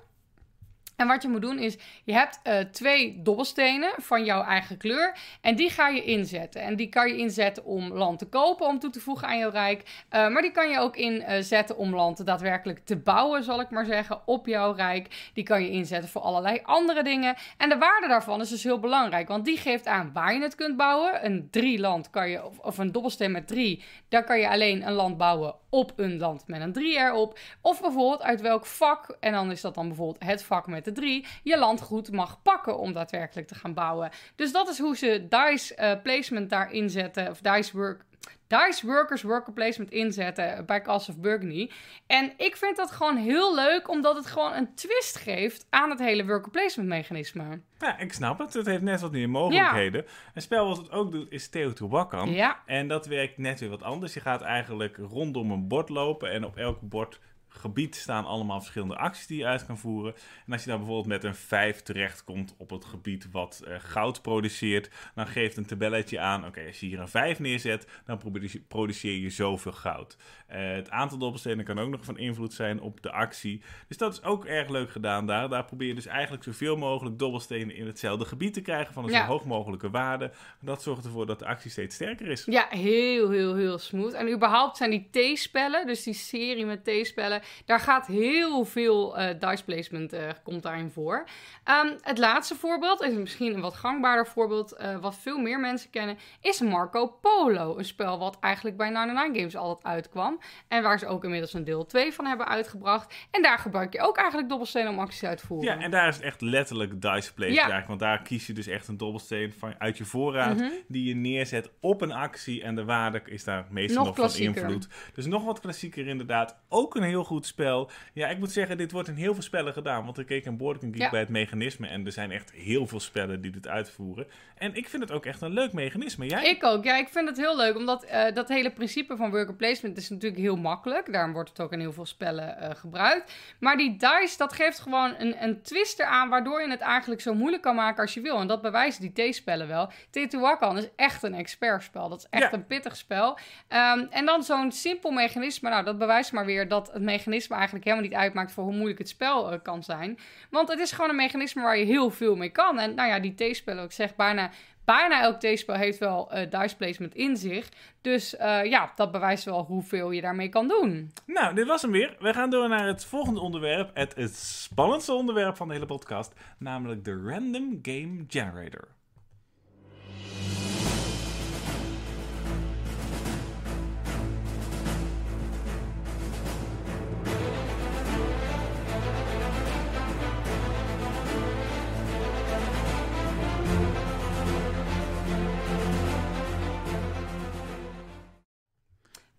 [0.96, 5.16] En wat je moet doen is, je hebt eh, twee dobbelstenen van jouw eigen kleur.
[5.40, 6.62] En die ga je inzetten.
[6.62, 9.50] En die kan je inzetten om land te kopen, om toe te voegen aan jouw
[9.50, 10.04] rijk.
[10.08, 13.84] Eh, maar die kan je ook inzetten om land daadwerkelijk te bouwen, zal ik maar
[13.84, 15.30] zeggen, op jouw rijk.
[15.34, 17.36] Die kan je inzetten voor allerlei andere dingen.
[17.56, 20.54] En de waarde daarvan is dus heel belangrijk, want die geeft aan waar je het
[20.54, 21.24] kunt bouwen.
[21.24, 24.86] Een drie land kan je, of, of een dobbelsteen met drie, daar kan je alleen
[24.86, 27.38] een land bouwen op een land met een 3 erop.
[27.60, 30.92] Of bijvoorbeeld uit welk vak, en dan is dat dan bijvoorbeeld het vak met de
[30.92, 34.10] 3, je landgoed mag pakken om daadwerkelijk te gaan bouwen.
[34.36, 38.04] Dus dat is hoe ze dice eh, placement daar inzetten, of dice work.
[38.46, 41.70] Dice Workers Worker Placement inzetten bij Castle of Burgundy.
[42.06, 45.98] En ik vind dat gewoon heel leuk, omdat het gewoon een twist geeft aan het
[45.98, 47.60] hele Worker Placement mechanisme.
[47.78, 48.54] Ja, ik snap het.
[48.54, 50.04] Het heeft net wat meer mogelijkheden.
[50.34, 52.30] Een spel wat het ook doet is Teotihuacan.
[52.30, 54.14] Ja, En dat werkt net weer wat anders.
[54.14, 57.20] Je gaat eigenlijk rondom een bord lopen en op elk bord
[57.54, 60.14] gebied staan allemaal verschillende acties die je uit kan voeren.
[60.46, 64.22] En als je dan bijvoorbeeld met een 5 terechtkomt op het gebied wat eh, goud
[64.22, 68.60] produceert, dan geeft een tabelletje aan, oké, als je hier een 5 neerzet, dan produce-
[68.68, 70.16] produceer je zoveel goud.
[70.46, 73.62] Eh, het aantal dobbelstenen kan ook nog van invloed zijn op de actie.
[73.88, 75.48] Dus dat is ook erg leuk gedaan daar.
[75.48, 79.10] Daar probeer je dus eigenlijk zoveel mogelijk dobbelstenen in hetzelfde gebied te krijgen van een
[79.10, 79.20] Ja.
[79.20, 80.30] zo hoog mogelijke waarde.
[80.60, 82.44] Dat zorgt ervoor dat de actie steeds sterker is.
[82.44, 84.12] Ja, heel, heel, heel smooth.
[84.12, 89.38] En überhaupt zijn die T-spellen, dus die serie met T-spellen, Daar gaat heel veel eh,
[89.40, 91.24] dice placement eh, komt daarin voor.
[91.64, 95.90] Ehm, het laatste voorbeeld is misschien een wat gangbaarder voorbeeld, eh, wat veel meer mensen
[95.90, 97.78] kennen, is Marco Polo.
[97.78, 100.38] Een spel wat eigenlijk bij 99 Games altijd uitkwam.
[100.68, 103.14] En waar ze ook inmiddels een deel 2 van hebben uitgebracht.
[103.30, 105.74] En daar gebruik je ook eigenlijk dobbelstenen om acties uit te voeren.
[105.78, 107.58] Ja, en daar is het echt letterlijk dice place Ja.
[107.58, 107.86] eigenlijk.
[107.86, 110.70] Want daar kies je dus echt een dobbelsteen van, uit je voorraad Mhm.
[110.88, 112.62] die je neerzet op een actie.
[112.62, 114.88] En de waarde is daar meestal Nog nog, van invloed.
[115.14, 116.56] Dus nog wat klassieker inderdaad.
[116.68, 117.90] Ook een heel goed spel.
[118.12, 120.04] Ja, ik moet zeggen, dit wordt in heel veel spellen gedaan.
[120.04, 121.10] Want ik keek een Board Geek Ja.
[121.10, 121.86] bij het mechanisme.
[121.88, 124.26] En er zijn echt heel veel spellen die dit uitvoeren.
[124.56, 126.26] En ik vind het ook echt een leuk mechanisme.
[126.26, 126.44] Jij?
[126.50, 126.84] Ik ook.
[126.84, 127.76] Ja, ik vind het heel leuk.
[127.76, 131.12] Omdat eh, dat hele principe van worker placement is natuurlijk heel makkelijk.
[131.12, 133.34] Daarom wordt het ook in heel veel spellen eh, gebruikt.
[133.60, 136.28] Maar die dice, dat geeft gewoon een, een twist eraan...
[136.28, 138.38] waardoor je het eigenlijk zo moeilijk kan maken als je wil.
[138.40, 139.90] En dat bewijzen die T-spellen wel.
[140.10, 142.08] Teotihuacan is echt een expertspel.
[142.08, 142.52] Dat is echt Ja.
[142.52, 143.38] een pittig spel.
[143.68, 145.70] Ehm, en dan zo'n simpel mechanisme.
[145.70, 148.52] Nou, dat bewijst maar weer dat het mechanisme eigenlijk helemaal niet uitmaakt...
[148.52, 150.18] voor hoe moeilijk het spel eh, kan zijn.
[150.50, 152.78] Want het is gewoon een mechanisme waar je heel veel mee kan.
[152.78, 154.50] En nou ja, die T-spellen, ik zeg bijna...
[154.84, 157.68] Bijna elk T-spel heeft wel eh dice placement in zich.
[158.00, 161.12] Dus eh, ja, dat bewijst wel hoeveel je daarmee kan doen.
[161.26, 162.16] Nou, dit was hem weer.
[162.18, 163.90] We gaan door naar het volgende onderwerp.
[163.94, 166.32] Het, het spannendste onderwerp van de hele podcast.
[166.58, 168.88] Namelijk de Random Game Generator.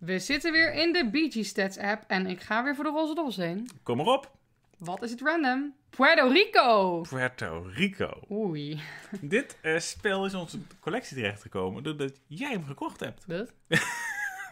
[0.06, 3.14] We zitten weer in de BG Stats app en ik ga weer voor de roze
[3.14, 3.70] dobbels heen.
[3.84, 4.32] Kom erop.
[4.78, 5.74] Wat is het random?
[5.90, 7.02] Puerto Rico!
[7.10, 8.20] Puerto Rico.
[8.32, 8.82] Oei.
[9.22, 13.26] Dit eh, spel is in onze collectie terechtgekomen doordat jij hem gekocht hebt.
[13.28, 13.54] Wat?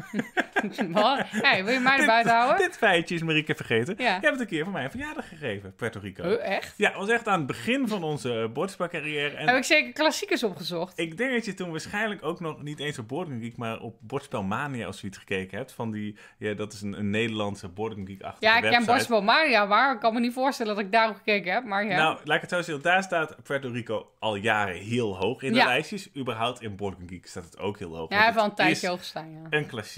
[0.91, 1.19] Wat?
[1.27, 2.57] Hey, wil je mij erbij houden?
[2.57, 3.95] Dit feitje is Marieke vergeten.
[3.97, 4.05] Ja.
[4.05, 6.23] Je hebt het een keer van mij een verjaardag gegeven, Puerto Rico.
[6.23, 6.73] Oh, echt?
[6.77, 9.35] Ja, was echt aan het begin van onze bordspelcarrière.
[9.35, 10.99] En Heb ik zeker klassiekers opgezocht?
[10.99, 13.79] ik denk dat je toen waarschijnlijk ook nog niet eens op Board Game Geek, maar
[13.79, 15.71] op Bordspelmania of zoiets gekeken hebt.
[15.71, 18.91] Van die, ja, dat is een, een Nederlandse Board Game Geek-achtige Ja, ik ken website.
[18.93, 21.63] Boswell Maria, maar ik kan me niet voorstellen dat ik daarop gekeken heb.
[21.63, 21.97] Maar ja.
[21.97, 22.83] Nou, laat ik het zo zeggen.
[22.83, 25.65] Daar staat Puerto Rico al jaren heel hoog in de Ja.
[25.65, 26.09] lijstjes.
[26.17, 28.09] Überhaupt in Board Game Geek staat het ook heel hoog.
[28.09, 29.39] ja, hij heeft wel een tijdje hoog gestaan, ja.
[29.49, 29.89] Een klassieker.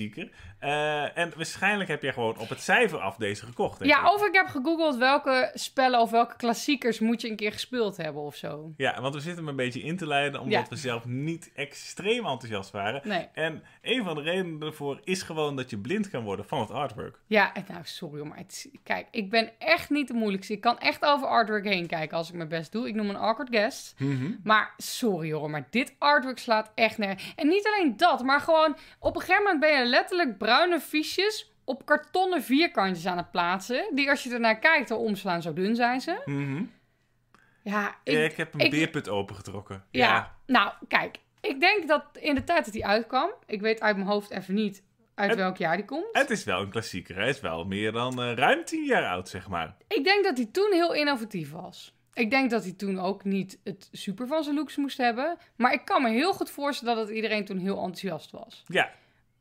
[0.60, 3.80] Eh, en waarschijnlijk heb je gewoon op het cijfer af deze gekocht.
[3.80, 3.98] denk ik.
[3.98, 7.98] Ja, of ik heb gegoogeld welke spellen of welke klassiekers moet je een keer gespeeld
[7.98, 8.74] hebben of zo.
[8.78, 10.70] Ja, want we zitten hem een beetje in te leiden, omdat Ja.
[10.70, 13.02] we zelf niet extreem enthousiast waren.
[13.04, 13.28] Nee.
[13.34, 16.72] En een van de redenen daarvoor is gewoon dat je blind kan worden van het
[16.72, 17.20] artwork.
[17.28, 20.54] Ja, en nou, sorry hoor, maar het, kijk, ik ben echt niet de moeilijkste.
[20.54, 22.88] Ik kan echt over artwork heen kijken als ik mijn best doe.
[22.88, 23.96] Ik noem een awkward guest.
[24.44, 27.34] Maar sorry hoor, maar dit artwork slaat echt neer.
[27.36, 31.52] En niet alleen dat, maar gewoon op een gegeven moment ben je letterlijk bruine fiches
[31.64, 33.86] op kartonnen vierkantjes aan het plaatsen.
[33.96, 36.22] Die als je ernaar kijkt, al omslaan, zo dun zijn ze.
[36.26, 36.64] Mhm.
[37.64, 39.84] Ja, Ik, ik, heb een ik- beerput opengetrokken.
[39.92, 40.08] ja.
[40.08, 40.36] Ja.
[40.46, 44.08] nou kijk, ik denk dat in de tijd dat hij uitkwam, ik weet uit mijn
[44.08, 44.84] hoofd even niet
[45.16, 46.06] uit Het- welk jaar die komt.
[46.12, 47.16] Het is wel een klassieker.
[47.16, 49.76] Hij is wel meer dan eh, ruim tien jaar oud, zeg maar.
[49.88, 51.94] Ik denk dat hij toen heel innovatief was.
[52.14, 55.38] Ik denk dat hij toen ook niet het super van zijn looks moest hebben.
[55.56, 58.64] Maar ik kan me heel goed voorstellen dat iedereen toen heel enthousiast was.
[58.68, 58.92] Ja,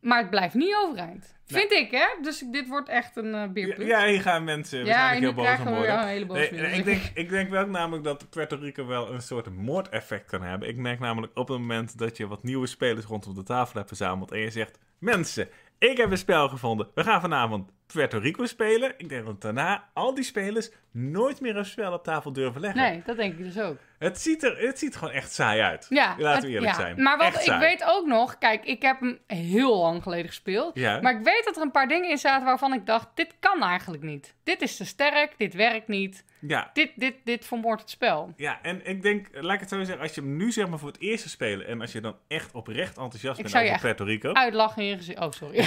[0.02, 1.34] Maar het blijft niet overeind.
[1.46, 2.06] Vind ik, hè?
[2.22, 5.64] Dus dit wordt echt een eh ja, ja, hier gaan mensen Ja, heel boos om
[5.64, 6.06] worden.
[6.06, 6.78] hele Nee, mail.
[6.78, 10.68] ik, denk, ik denk wel namelijk dat Puerto Rico wel een soort moordeffect kan hebben.
[10.68, 13.88] Ik merk namelijk op het moment dat je wat nieuwe spelers rondom de tafel hebt
[13.88, 16.88] verzameld en je zegt: Mensen, ik heb een spel gevonden.
[16.94, 18.94] We gaan vanavond Puerto Rico spelen.
[18.96, 22.80] Ik denk dat daarna al die spelers nooit meer een spel op tafel durven leggen.
[22.80, 23.76] Nee, dat denk ik dus ook.
[23.98, 25.86] Het, ziet er, het ziet gewoon echt saai uit.
[25.88, 26.80] Ja, Laten het- we eerlijk ja.
[26.80, 27.02] zijn.
[27.02, 30.74] Maar wat ik weet ook nog, kijk, ik heb hem heel lang geleden gespeeld.
[30.74, 31.00] Ja.
[31.00, 33.62] Maar ik weet dat er een paar dingen in zaten waarvan ik dacht: dit kan
[33.62, 34.34] eigenlijk niet.
[34.44, 36.24] Dit is te sterk, dit werkt niet.
[36.40, 38.32] Ja, Dit, dit, dit vermoordt het spel.
[38.36, 40.78] Ja, en ik denk, laat ik het zo zeggen, als je hem nu zeg maar
[40.78, 44.04] voor het eerst spelen en als je dan echt oprecht enthousiast Ik bent over Puerto
[44.04, 45.18] Rico, Uitlachen in je gezicht.
[45.18, 45.66] Oh, sorry.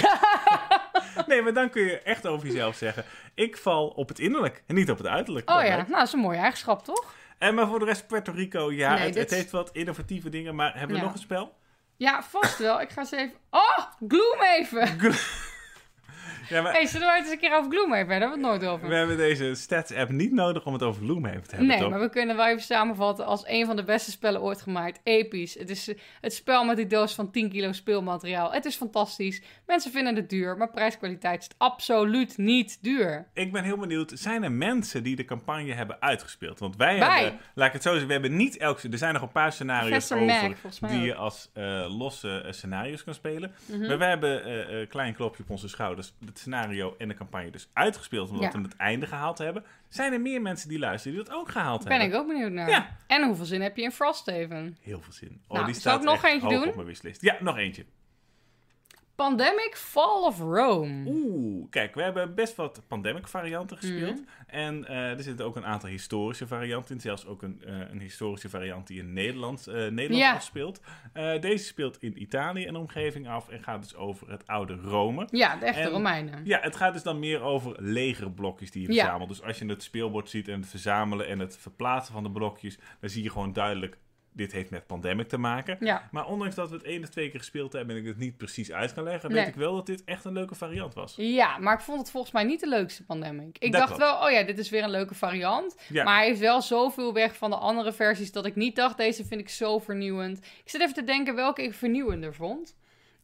[1.26, 4.74] nee, maar dan kun je echt over jezelf zeggen, ik val op het innerlijk en
[4.74, 5.50] niet op het uiterlijk.
[5.50, 7.14] Oh ja, nou, dat is een mooie eigenschap, toch?
[7.38, 10.28] En maar voor de rest Puerto Rico, ja, Nee, het, dit- het heeft wat innovatieve
[10.28, 11.02] dingen, maar hebben we Ja.
[11.02, 11.54] nog een spel?
[11.96, 12.80] Ja, vast wel.
[12.80, 13.34] Ik ga eens even...
[13.50, 14.98] Oh, Gloomhaven!
[16.48, 18.20] Ja, maar hey, zullen we het eens een keer over Gloomhaven hebben?
[18.20, 18.88] Daar hebben we het nooit over.
[18.88, 21.90] we hebben deze stats-app niet nodig om het over Gloomhaven te hebben, Nee, toch?
[21.90, 25.00] maar we kunnen wel even samenvatten als een van de beste spellen ooit gemaakt.
[25.02, 25.54] Episch.
[25.54, 28.52] Het is eh, het spel met die doos van 10 kilo speelmateriaal.
[28.52, 29.42] Het is fantastisch.
[29.66, 33.26] Mensen vinden het duur, maar prijskwaliteit is absoluut niet duur.
[33.34, 36.58] Ik ben heel benieuwd, zijn er mensen die de campagne hebben uitgespeeld?
[36.58, 37.22] Want wij, Wij.
[37.22, 38.82] hebben, laat ik het zo zeggen, we hebben niet elk...
[38.82, 43.04] Er zijn nog een paar scenario's over Mac, die je als eh, losse eh, scenario's
[43.04, 43.54] kan spelen.
[43.66, 43.86] Mhm.
[43.86, 46.12] Maar wij hebben een klein klopje op onze schouders.
[46.36, 48.58] Het scenario en de campagne dus uitgespeeld, omdat Ja.
[48.60, 51.84] we het einde gehaald hebben, zijn er meer mensen die luisteren die dat ook gehaald
[51.84, 52.08] Ben hebben.
[52.08, 52.68] ik ook benieuwd naar.
[52.68, 52.96] Ja.
[53.06, 54.76] En hoeveel zin heb je in Frosthaven?
[54.80, 55.40] Heel veel zin.
[55.48, 56.68] Oh, Nou, die staat ik nog eentje doen?
[56.68, 57.20] op mijn wishlist.
[57.22, 57.84] Ja, nog eentje.
[59.16, 61.04] Pandemic Fall of Rome.
[61.06, 64.20] Oeh, kijk, we hebben best wat pandemic varianten gespeeld.
[64.20, 64.28] Mhm.
[64.56, 67.00] En eh, er zitten ook een aantal historische varianten in.
[67.00, 70.34] Zelfs ook een, eh, een historische variant die in Nederland, eh, Nederland Ja.
[70.34, 70.80] afspeelt.
[71.40, 75.28] Deze speelt in Italië en omgeving af en gaat dus over het oude Rome.
[75.30, 76.40] Ja, de echte En- Romeinen.
[76.44, 79.00] Ja, het gaat dus dan meer over legerblokjes die je Ja.
[79.02, 79.28] verzamelt.
[79.28, 82.78] Dus als je het speelbord ziet en het verzamelen en het verplaatsen van de blokjes,
[83.00, 83.98] dan zie je gewoon duidelijk,
[84.36, 85.76] dit heeft met pandemic te maken.
[85.80, 86.08] Ja.
[86.10, 88.36] Maar ondanks dat we het één of twee keer gespeeld hebben en ik het niet
[88.36, 89.38] precies uit kan leggen, Nee.
[89.38, 91.14] weet ik wel dat dit echt een leuke variant was.
[91.16, 93.56] Ja, maar ik vond het volgens mij niet de leukste Pandemic.
[93.58, 94.00] Ik Dat dacht klopt.
[94.02, 95.76] wel, oh ja, dit is weer een leuke variant.
[95.88, 96.04] Ja.
[96.04, 99.24] Maar hij is wel zoveel weg van de andere versies dat ik niet dacht, deze
[99.24, 100.38] vind ik zo vernieuwend.
[100.38, 102.76] Ik zit even te denken welke ik vernieuwender vond.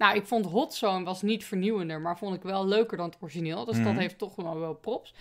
[0.03, 3.17] Nou, ik vond Hot Zone was niet vernieuwender, maar vond ik wel leuker dan het
[3.21, 3.65] origineel.
[3.65, 3.85] Dus Mhm.
[3.85, 5.15] dat heeft toch wel wel props.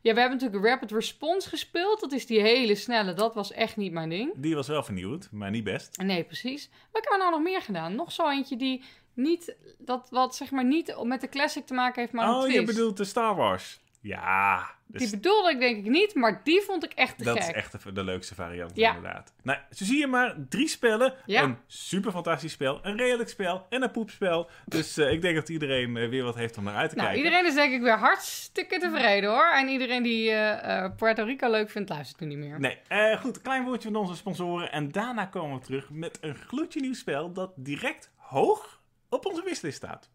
[0.00, 2.00] Ja, we hebben natuurlijk Rapid Response gespeeld.
[2.00, 3.12] Dat is die hele snelle.
[3.14, 4.32] Dat was echt niet mijn ding.
[4.36, 5.96] Die was wel vernieuwd, maar niet best.
[5.96, 6.68] Nee, precies.
[6.92, 7.94] Wat hebben we nou nog meer gedaan?
[7.94, 8.82] Nog zo eentje die
[9.14, 12.40] niet, dat wat zeg maar niet met de classic te maken heeft, maar een oh,
[12.42, 12.54] twist.
[12.58, 13.80] je bedoelt de Star Wars.
[14.00, 17.36] Ja, dus Die bedoelde ik denk ik niet, maar die vond ik echt te dat
[17.38, 17.42] gek.
[17.48, 18.94] is echt de, de leukste variant Ja.
[18.94, 19.32] inderdaad.
[19.42, 21.14] Nou, zo zie je maar drie spellen.
[21.26, 21.42] Ja.
[21.42, 24.50] Een super fantastisch spel, een redelijk spel en een poepspel.
[24.66, 27.08] Dus eh, ik denk dat iedereen eh, weer wat heeft om naar uit te Nou,
[27.08, 27.24] kijken.
[27.24, 29.50] iedereen is denk ik weer hartstikke tevreden hoor.
[29.54, 32.60] En iedereen die eh, Puerto Rico leuk vindt, luistert nu niet meer.
[32.60, 34.72] Nee, goed, een klein woordje van onze sponsoren.
[34.72, 39.42] En daarna komen we terug met een gloedje nieuw spel dat direct hoog op onze
[39.44, 40.10] wishlist staat.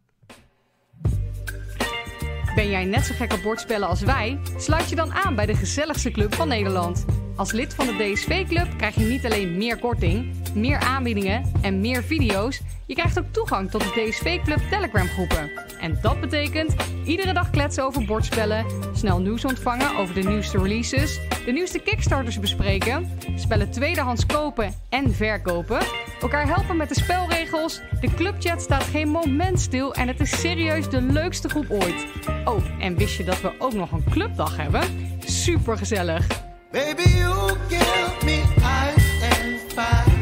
[2.55, 4.39] Ben jij net zo gek op bordspellen als wij?
[4.57, 7.05] Sluit je dan aan bij de gezelligste club van Nederland.
[7.35, 12.03] Als lid van de DSV-club krijg je niet alleen meer korting, meer aanbiedingen en meer
[12.03, 12.61] video's.
[12.85, 15.51] Je krijgt ook toegang tot de DSV-club Telegram-groepen.
[15.79, 21.19] En dat betekent iedere dag kletsen over bordspellen, snel nieuws ontvangen over de nieuwste releases,
[21.45, 25.79] de nieuwste Kickstarters bespreken, spellen tweedehands kopen en verkopen,
[26.21, 27.81] elkaar helpen met de spelregels.
[28.01, 32.05] De clubchat staat geen moment stil en het is serieus de leukste groep ooit.
[32.45, 34.83] Oh, en wist je dat we ook nog een clubdag hebben?
[35.25, 36.51] Super gezellig.
[36.73, 40.12] Baby, you give me ice and fire.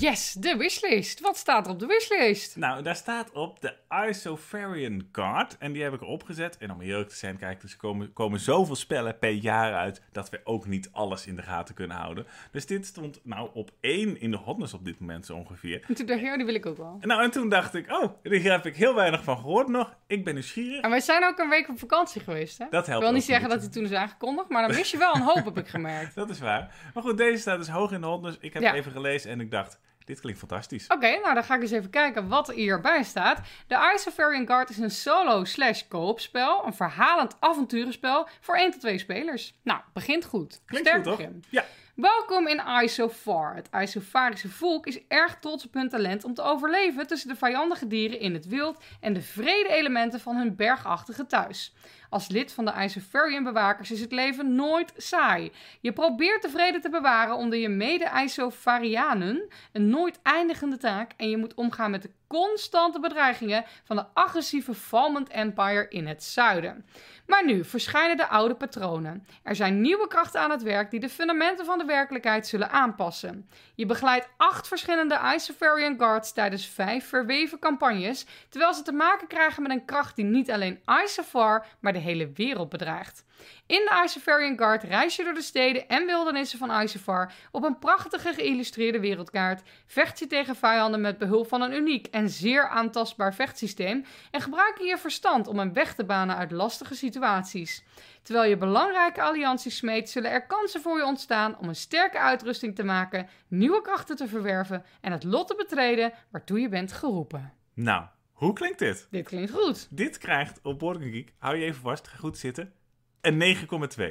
[0.00, 1.20] Yes, de wishlist.
[1.20, 2.56] Wat staat er op de wishlist?
[2.56, 3.74] Nou, daar staat op de
[4.08, 5.58] Isofarian Card.
[5.58, 6.58] En die heb ik erop gezet.
[6.58, 10.02] En om eerlijk te zijn, kijk, er komen, komen zoveel spellen per jaar uit...
[10.12, 12.26] dat we ook niet alles in de gaten kunnen houden.
[12.52, 15.84] Dus dit stond nou op één in de hotness op dit moment zo ongeveer.
[15.88, 16.98] En toen dacht ik, ja, die wil ik ook wel.
[17.00, 19.94] Nou, en toen dacht ik, oh, hier heb ik heel weinig van gehoord nog.
[20.06, 20.80] Ik ben nieuwsgierig.
[20.80, 22.66] En wij zijn ook een week op vakantie geweest, hè?
[22.70, 24.98] Dat helpt Ik wil niet zeggen dat hij toen is aangekondigd, maar dan mis je
[24.98, 26.14] wel een hoop, heb ik gemerkt.
[26.14, 26.74] Dat is waar.
[26.94, 28.36] Maar goed, deze staat dus hoog in de hotness.
[28.40, 28.74] Ik heb Ja.
[28.74, 29.78] even gelezen en ik dacht,
[30.08, 30.86] dit klinkt fantastisch.
[30.86, 33.40] Oké, nou dan ga ik eens even kijken wat hierbij staat.
[33.66, 38.98] De Isofarian Guard is een solo slash koopspel, een verhalend avonturenspel voor 1 tot 2
[38.98, 39.54] spelers.
[39.62, 40.60] Nou, begint goed.
[40.66, 41.26] Klinkt Sterk goed, toch?
[41.26, 41.44] begin.
[41.48, 41.64] Ja.
[42.00, 43.54] Welkom in Isofar.
[43.54, 47.86] Het Isofarische volk is erg trots op hun talent om te overleven tussen de vijandige
[47.86, 51.74] dieren in het wild en de vrede elementen van hun bergachtige thuis.
[52.10, 55.52] Als lid van de Isofarian bewakers is het leven nooit saai.
[55.80, 61.36] Je probeert de vrede te bewaren onder je mede-Isofarianen, een nooit eindigende taak, en je
[61.36, 66.86] moet omgaan met de constante bedreigingen van de agressieve Falmond Empire in het zuiden.
[67.26, 69.26] Maar nu verschijnen de oude patronen.
[69.42, 73.48] Er zijn nieuwe krachten aan het werk die de fundamenten van de werkelijkheid zullen aanpassen.
[73.74, 79.62] Je begeleidt acht verschillende Isofarian Guards tijdens vijf verweven campagnes, terwijl ze te maken krijgen
[79.62, 83.24] met een kracht die niet alleen Isofar, maar de hele wereld bedreigt.
[83.66, 87.78] In de Isofarian Guard reis je door de steden en wildernissen van Isofar op een
[87.78, 93.34] prachtige geïllustreerde wereldkaart, vecht je tegen vijanden met behulp van een uniek en zeer aantastbaar
[93.34, 97.84] vechtsysteem en gebruik je je verstand om een weg te banen uit lastige situaties.
[98.22, 102.74] Terwijl je belangrijke allianties smeet, zullen er kansen voor je ontstaan om een sterke uitrusting
[102.74, 107.52] te maken, nieuwe krachten te verwerven en het lot te betreden waartoe je bent geroepen.
[107.74, 109.06] Nou, hoe klinkt dit?
[109.10, 109.86] Dit klinkt goed.
[109.90, 112.72] Dit krijgt op Game Geek, hou je even vast, ga goed zitten,
[113.20, 113.56] een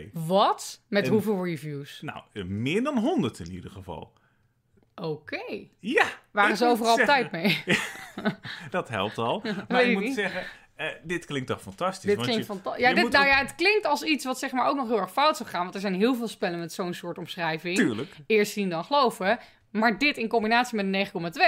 [0.08, 0.10] 9,2.
[0.14, 0.82] Wat?
[0.88, 2.02] Met En- hoeveel reviews?
[2.02, 4.14] Nou, meer dan 100 in ieder geval.
[4.96, 5.68] Oké.
[5.80, 6.06] Ja!
[6.32, 7.64] Waren ze overal zeggen- tijd mee?
[8.70, 9.44] Dat helpt al.
[9.68, 10.14] Maar ik moet niet.
[10.16, 10.44] zeggen,
[10.76, 12.16] eh, dit klinkt toch fantastisch.
[12.16, 12.84] Dit klinkt fantastisch.
[12.84, 15.00] Ja, dit, moet nou ja, het klinkt als iets wat zeg maar ook nog heel
[15.00, 15.62] erg fout zou gaan.
[15.64, 17.76] Want er zijn heel veel spellen met zo'n soort omschrijving.
[17.78, 18.16] Tuurlijk.
[18.28, 19.40] Eerst zien dan geloven.
[19.72, 21.42] Maar dit in combinatie met een 9,2,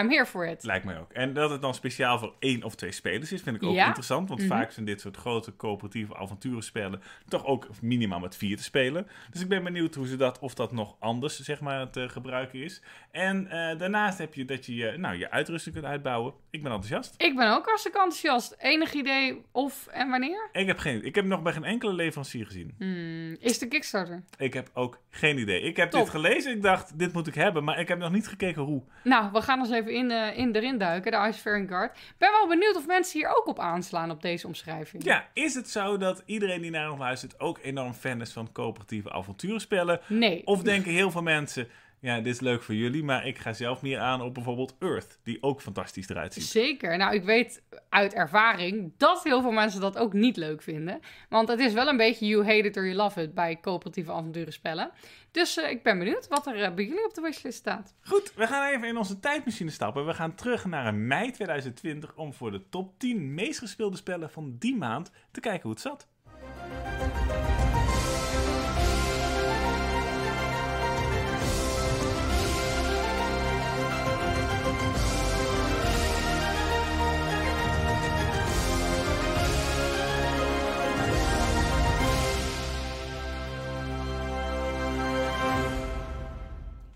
[0.00, 0.64] I'm here for it.
[0.64, 1.12] Lijkt mij ook.
[1.12, 3.86] En dat het dan speciaal voor één of twee spelers is, vind ik ook Ja.
[3.86, 4.28] interessant.
[4.28, 4.48] Want Mhm.
[4.48, 9.06] vaak zijn dit soort grote coöperatieve avonturenspellen toch ook minimaal met vier te spelen.
[9.30, 12.62] Dus ik ben benieuwd hoe ze dat, of dat nog anders zeg maar, te gebruiken
[12.62, 12.82] is.
[13.10, 16.32] En eh, daarnaast heb je dat je je, nou, je uitrusting kunt uitbouwen.
[16.50, 17.14] Ik ben enthousiast.
[17.22, 18.54] Ik ben ook hartstikke enthousiast.
[18.58, 20.48] Enig idee of en wanneer?
[20.52, 22.74] Ik heb, geen, ik heb nog bij geen enkele leverancier gezien.
[22.78, 24.22] Hmm, is de Kickstarter?
[24.38, 25.60] Ik heb ook geen idee.
[25.60, 26.00] Ik heb Top.
[26.00, 26.52] dit gelezen.
[26.52, 27.61] Ik dacht, dit moet ik hebben.
[27.64, 28.82] Maar ik heb nog niet gekeken hoe.
[29.04, 31.96] Nou, we gaan eens even in, eh, in erin duiken, de Ice Guard.
[31.96, 35.04] Ik ben wel benieuwd of mensen hier ook op aanslaan op deze omschrijving.
[35.04, 38.52] Ja, is het zo dat iedereen die naar ons luistert ook enorm fan is van
[38.52, 40.00] coöperatieve avonturenspellen?
[40.06, 40.46] Nee.
[40.46, 41.68] Of denken heel veel mensen,
[42.00, 45.18] ja, dit is leuk voor jullie, maar ik ga zelf meer aan op bijvoorbeeld Earth,
[45.22, 46.44] die ook fantastisch eruit ziet.
[46.44, 46.96] Zeker.
[46.96, 51.00] Nou, ik weet uit ervaring dat heel veel mensen dat ook niet leuk vinden.
[51.28, 54.12] Want het is wel een beetje you hate it or you love it bij coöperatieve
[54.12, 54.90] avonturenspellen.
[55.32, 57.94] Dus eh, ik ben benieuwd wat er eh, bij jullie op de wishlist staat.
[58.00, 60.06] Goed, we gaan even in onze tijdmachine stappen.
[60.06, 64.56] We gaan terug naar mei 2020 om voor de top 10 meest gespeelde spellen van
[64.58, 66.08] die maand te kijken hoe het zat.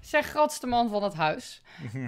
[0.06, 1.62] Zeg grootste man van het huis.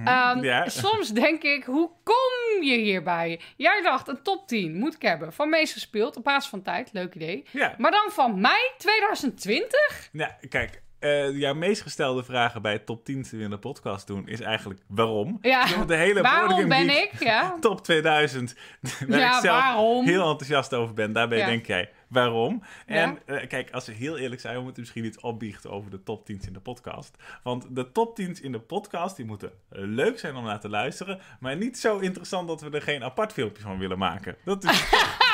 [0.05, 0.68] Ehm, Ja.
[0.68, 3.40] Soms denk ik, hoe kom je hierbij?
[3.57, 5.32] Jij dacht, een top 10 moet ik hebben.
[5.32, 6.92] Van meest gespeeld, op basis van tijd.
[6.92, 7.44] Leuk idee.
[7.53, 10.09] Ja, Maar dan van mei 2020?
[10.12, 14.07] nou, kijk, eh, jouw meest gestelde vragen bij top 10 die we in de podcast
[14.07, 15.38] doen is eigenlijk waarom?
[15.40, 17.11] Ja, de hele waarom ben ik?
[17.18, 17.57] Ja.
[17.61, 18.55] top 2000,
[19.09, 20.05] waar Ja, ik zelf waarom?
[20.07, 21.12] heel enthousiast over ben.
[21.12, 21.46] Daarbij Ja.
[21.46, 22.62] denk jij, waarom?
[22.86, 22.94] Ja.
[22.94, 26.03] En eh, kijk, als we heel eerlijk zijn, we moeten misschien iets opbiechten over de
[26.03, 27.16] top 10's in de podcast.
[27.42, 31.20] Want de top 10's in de podcast, die moeten leuk zijn om naar te luisteren,
[31.40, 34.36] maar niet zo interessant dat we er geen apart filmpje van willen maken.
[34.44, 34.84] Dat is...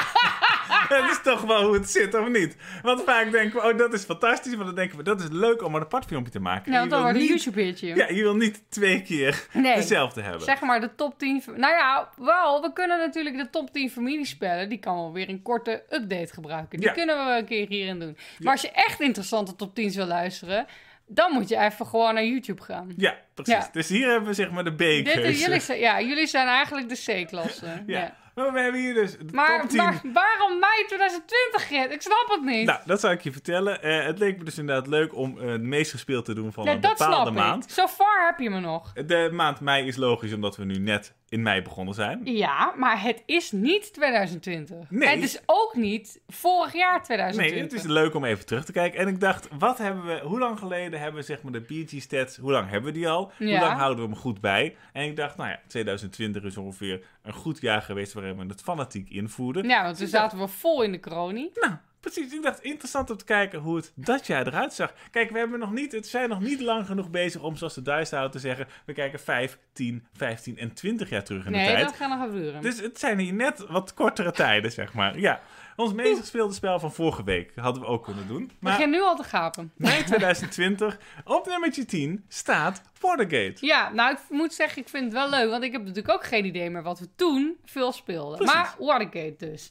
[0.88, 2.56] Dat is toch wel hoe het zit, of niet?
[2.82, 4.56] Want vaak denken we, oh, dat is fantastisch.
[4.56, 6.70] Maar dan denken we, dat is leuk om een apart filmpje te maken.
[6.70, 7.94] Nou, Je dan wil wordt een YouTube-hitje.
[7.94, 9.74] Ja, je wil niet twee keer Nee.
[9.74, 10.40] dezelfde hebben.
[10.42, 11.42] Zeg maar de top 10.
[11.42, 14.68] v- Nou ja, wel, we kunnen natuurlijk de top 10 familiespellen.
[14.68, 16.78] Die kan wel weer een korte update gebruiken.
[16.78, 16.94] Die Ja.
[16.94, 18.16] kunnen we een keer hierin doen.
[18.38, 20.66] Maar als je echt interessante top 10's wil luisteren.
[21.06, 22.92] Dan moet je even gewoon naar YouTube gaan.
[22.96, 23.54] Ja, precies.
[23.54, 23.68] Ja.
[23.72, 25.38] Dus hier hebben we zeg maar de Dit, B-keuze.
[25.40, 27.82] jullie, zijn, ja, jullie zijn eigenlijk de C-klasse.
[27.86, 28.16] Ja.
[28.44, 29.78] Maar we hebben hier dus Maar, top 10.
[29.78, 31.92] maar waarom mei 2020, Gert?
[31.92, 32.66] Ik snap het niet.
[32.66, 33.82] Nou, dat zal ik je vertellen.
[33.82, 36.68] Eh, het leek me dus inderdaad leuk om eh, het meest gespeeld te doen van
[36.68, 37.64] een dat bepaalde snap maand.
[37.64, 37.70] ik.
[37.70, 38.92] Zo far heb je me nog.
[38.92, 42.20] De maand mei is logisch omdat we nu net in mei begonnen zijn.
[42.24, 44.90] Ja, maar het is niet 2020.
[44.90, 45.08] Nee.
[45.08, 47.62] Het is ook niet vorig jaar Nee, 2020.
[47.62, 49.00] het is leuk om even terug te kijken.
[49.00, 52.00] En ik dacht, wat hebben we, hoe lang geleden hebben we zeg maar de BG
[52.02, 53.32] stats, hoe lang hebben we die al?
[53.38, 54.76] Hoe lang houden we hem goed bij?
[54.92, 58.62] En ik dacht, nou ja, 2020 is ongeveer een goed jaar geweest waarin we het
[58.62, 59.68] fanatiek invoerden.
[59.68, 61.50] Ja, want toen zaten we vol in de kronie.
[61.54, 62.32] Nou, precies.
[62.32, 64.92] Ik dacht, interessant om te kijken hoe het dat jaar eruit zag.
[65.10, 67.90] Kijk, we hebben nog niet, het zijn nog niet lang genoeg bezig om, zoals de
[67.90, 71.66] houden, te zeggen, we kijken 5, 10, 15 en 20 jaar terug in de Nee,
[71.66, 71.84] tijd.
[71.84, 72.62] dat gaat nog duren.
[72.62, 75.18] Dus het zijn hier net wat kortere tijden, zeg maar.
[75.18, 75.40] Ja,
[75.76, 78.50] ons meest gespeelde spel van vorige week hadden we ook kunnen doen.
[78.58, 79.72] Maar begin nu al te gapen.
[79.76, 83.66] mei 2020, op nummertje 10, staat Watergate.
[83.66, 85.50] Ja, nou, ik moet zeggen, ik vind het wel leuk.
[85.50, 88.36] Want ik heb natuurlijk ook geen idee meer wat we toen veel speelden.
[88.36, 88.54] Precies.
[88.54, 89.70] Maar Watergate dus.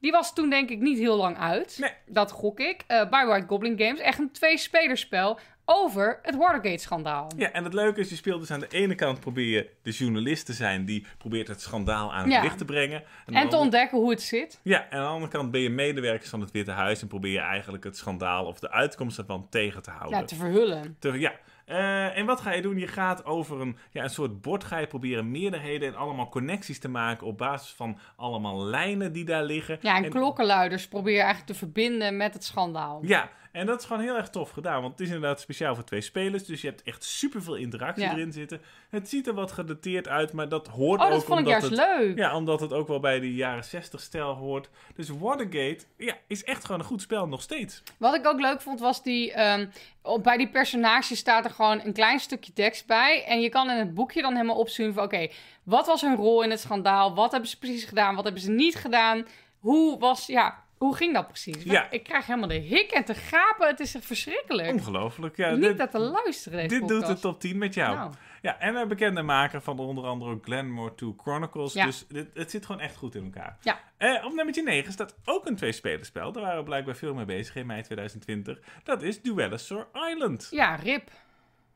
[0.00, 1.76] Die was toen denk ik niet heel lang uit.
[1.80, 1.90] Nee.
[2.06, 2.84] Dat gok ik.
[2.86, 4.00] Eh bij White Goblin Games.
[4.00, 7.30] Echt een twee-spelerspel over het Watergate-schandaal.
[7.36, 9.90] Ja, en het leuke is, je speelt dus aan de ene kant probeer je de
[9.90, 12.42] journalist te zijn die probeert het schandaal aan het Ja.
[12.42, 13.02] licht te brengen.
[13.26, 14.60] En te ontdekken hoe het zit.
[14.62, 17.32] Ja, en aan de andere kant ben je medewerker van het Witte Huis en probeer
[17.32, 20.18] je eigenlijk het schandaal of de uitkomst ervan tegen te houden.
[20.18, 20.96] Ja, te verhullen.
[20.98, 21.32] Te- ja.
[21.70, 22.78] Eh, en wat ga je doen?
[22.78, 26.78] Je gaat over een, ja, een soort bord ga je proberen meerderheden en allemaal connecties
[26.78, 29.78] te maken op basis van allemaal lijnen die daar liggen.
[29.80, 33.00] Ja, en, klokkenluiders probeer je eigenlijk te verbinden met het schandaal.
[33.02, 34.80] Ja, en dat is gewoon heel erg tof gedaan.
[34.80, 36.44] Want het is inderdaad speciaal voor twee spelers.
[36.44, 38.12] Dus je hebt echt superveel interactie Ja.
[38.12, 38.60] erin zitten.
[38.90, 41.60] Het ziet er wat gedateerd uit, maar dat hoort Oh, ook dat vond ik omdat
[41.70, 42.16] juist het, leuk.
[42.18, 44.68] Ja, omdat het ook wel bij de jaren 60 stijl hoort.
[44.94, 47.82] Dus Watergate ja, is echt gewoon een goed spel nog steeds.
[47.98, 49.32] Wat ik ook leuk vond was die.
[49.32, 49.66] ehm,
[50.02, 53.24] op, bij die personages staat er gewoon een klein stukje tekst bij.
[53.24, 55.28] En je kan in het boekje dan helemaal opzien van: oké,
[55.62, 57.14] wat was hun rol in het schandaal?
[57.14, 58.14] Wat hebben ze precies gedaan?
[58.14, 59.26] Wat hebben ze niet gedaan?
[59.58, 60.26] Hoe was.
[60.26, 61.62] Ja, hoe ging dat precies?
[61.62, 61.90] Ja.
[61.90, 63.66] Ik krijg helemaal de hik en te gapen.
[63.66, 64.72] Het is echt verschrikkelijk.
[64.72, 65.36] Ongelooflijk.
[65.36, 66.68] Ja, niet dit dat te luisteren.
[66.68, 67.96] Deze dit doet de top 10 met jou.
[67.96, 68.12] Nou.
[68.42, 71.72] Ja, en een bekende maker van onder andere ook Glenmore 2 Chronicles.
[71.72, 71.84] Ja.
[71.84, 73.56] Dus dit, het zit gewoon echt goed in elkaar.
[73.60, 73.80] Ja.
[73.96, 76.32] Eh, op nummer 9 staat ook een tweespelerspel.
[76.32, 78.58] Daar waren we blijkbaar veel mee bezig in mei 2020.
[78.84, 80.48] Dat is Duellosaur Island.
[80.50, 81.10] Ja, rip.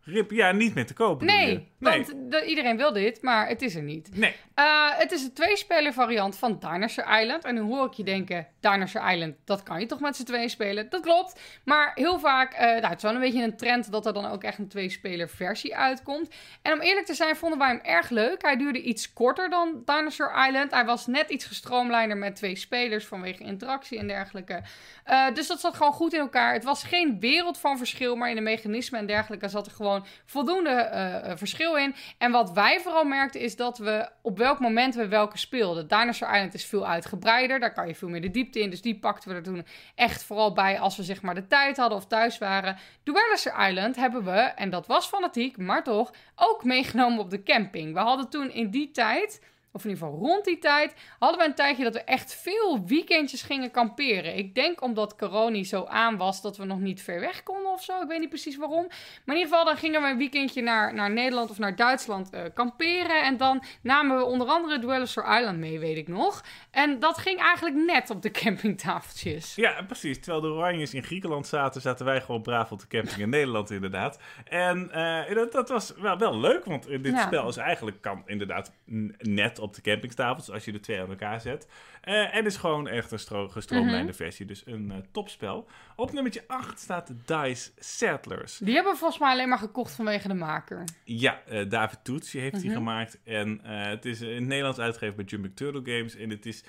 [0.05, 1.27] Rip, ja, niet meer te kopen.
[1.27, 4.17] Nee, want de- iedereen wil dit, maar het is er niet.
[4.17, 4.35] Nee.
[4.55, 4.65] Eh,
[4.99, 7.45] het is een tweespeler variant van Dinosaur Island.
[7.45, 10.51] En nu hoor ik je denken, Dinosaur Island, dat kan je toch met z'n tweeën
[10.51, 10.91] spelen?
[10.91, 11.41] Dat klopt.
[11.65, 14.27] Maar heel vaak, eh nou, het is wel een beetje een trend dat er dan
[14.27, 16.29] ook echt een tweespeler versie uitkomt.
[16.63, 18.43] En om eerlijk te zijn, vonden wij hem erg leuk.
[18.43, 20.71] Hij duurde iets korter dan Dinosaur Island.
[20.71, 24.63] Hij was net iets gestroomlijnder met twee spelers vanwege interactie en dergelijke.
[25.05, 26.53] Eh, dus dat zat gewoon goed in elkaar.
[26.53, 29.94] Het was geen wereld van verschil, maar in de mechanismen en dergelijke zat er gewoon
[30.27, 31.95] voldoende eh, eh, verschil in.
[32.19, 35.89] En wat wij vooral merkten is dat we op welk moment we welke speelden.
[35.89, 38.71] Dinosaur Island is veel uitgebreider, daar kan je veel meer de diepte in.
[38.71, 41.77] Dus die pakten we er toen echt vooral bij als we zeg maar de tijd
[41.77, 42.77] hadden of thuis waren.
[43.03, 47.95] Duellister Island hebben we, en dat was fanatiek, maar toch, ook meegenomen op de camping.
[47.95, 49.41] We hadden toen in die tijd
[49.75, 52.85] of in ieder geval rond die tijd, hadden we een tijdje dat we echt veel
[52.87, 54.37] weekendjes gingen kamperen.
[54.37, 57.83] Ik denk omdat corona zo aan was dat we nog niet ver weg konden of
[57.83, 58.01] zo.
[58.03, 58.87] Ik weet niet precies waarom.
[59.25, 62.31] Maar in ieder geval, dan gingen we een weekendje naar, naar Nederland of naar Duitsland
[62.31, 63.23] eh, kamperen.
[63.25, 66.45] En dan namen we onder andere Dwellers Island mee, weet ik nog.
[66.71, 69.55] En dat ging eigenlijk net op de campingtafeltjes.
[69.55, 70.19] Ja, precies.
[70.21, 73.71] Terwijl de Oranjes in Griekenland zaten, zaten wij gewoon braaf op de camping in Nederland
[73.71, 74.19] inderdaad.
[74.45, 77.27] En eh, dat, dat was wel, wel leuk, want dit Ja.
[77.27, 78.73] spel is eigenlijk, kan inderdaad
[79.19, 81.69] net op de campingtafels, als je de twee aan elkaar zet.
[82.01, 84.15] Eh, en is gewoon echt een stro- gestroomlijnde Mhm.
[84.23, 85.67] versie, dus een eh, topspel.
[85.97, 88.59] Op nummertje 8 staat de Dice Settlers.
[88.59, 90.85] Die hebben we volgens mij alleen maar gekocht vanwege de maker.
[91.05, 92.75] Ja, eh, David Toets heeft die Mhm.
[92.79, 93.19] gemaakt.
[93.25, 96.17] En het is in het Nederlands uitgegeven bij Jumping Turtle Games.
[96.17, 96.65] En het is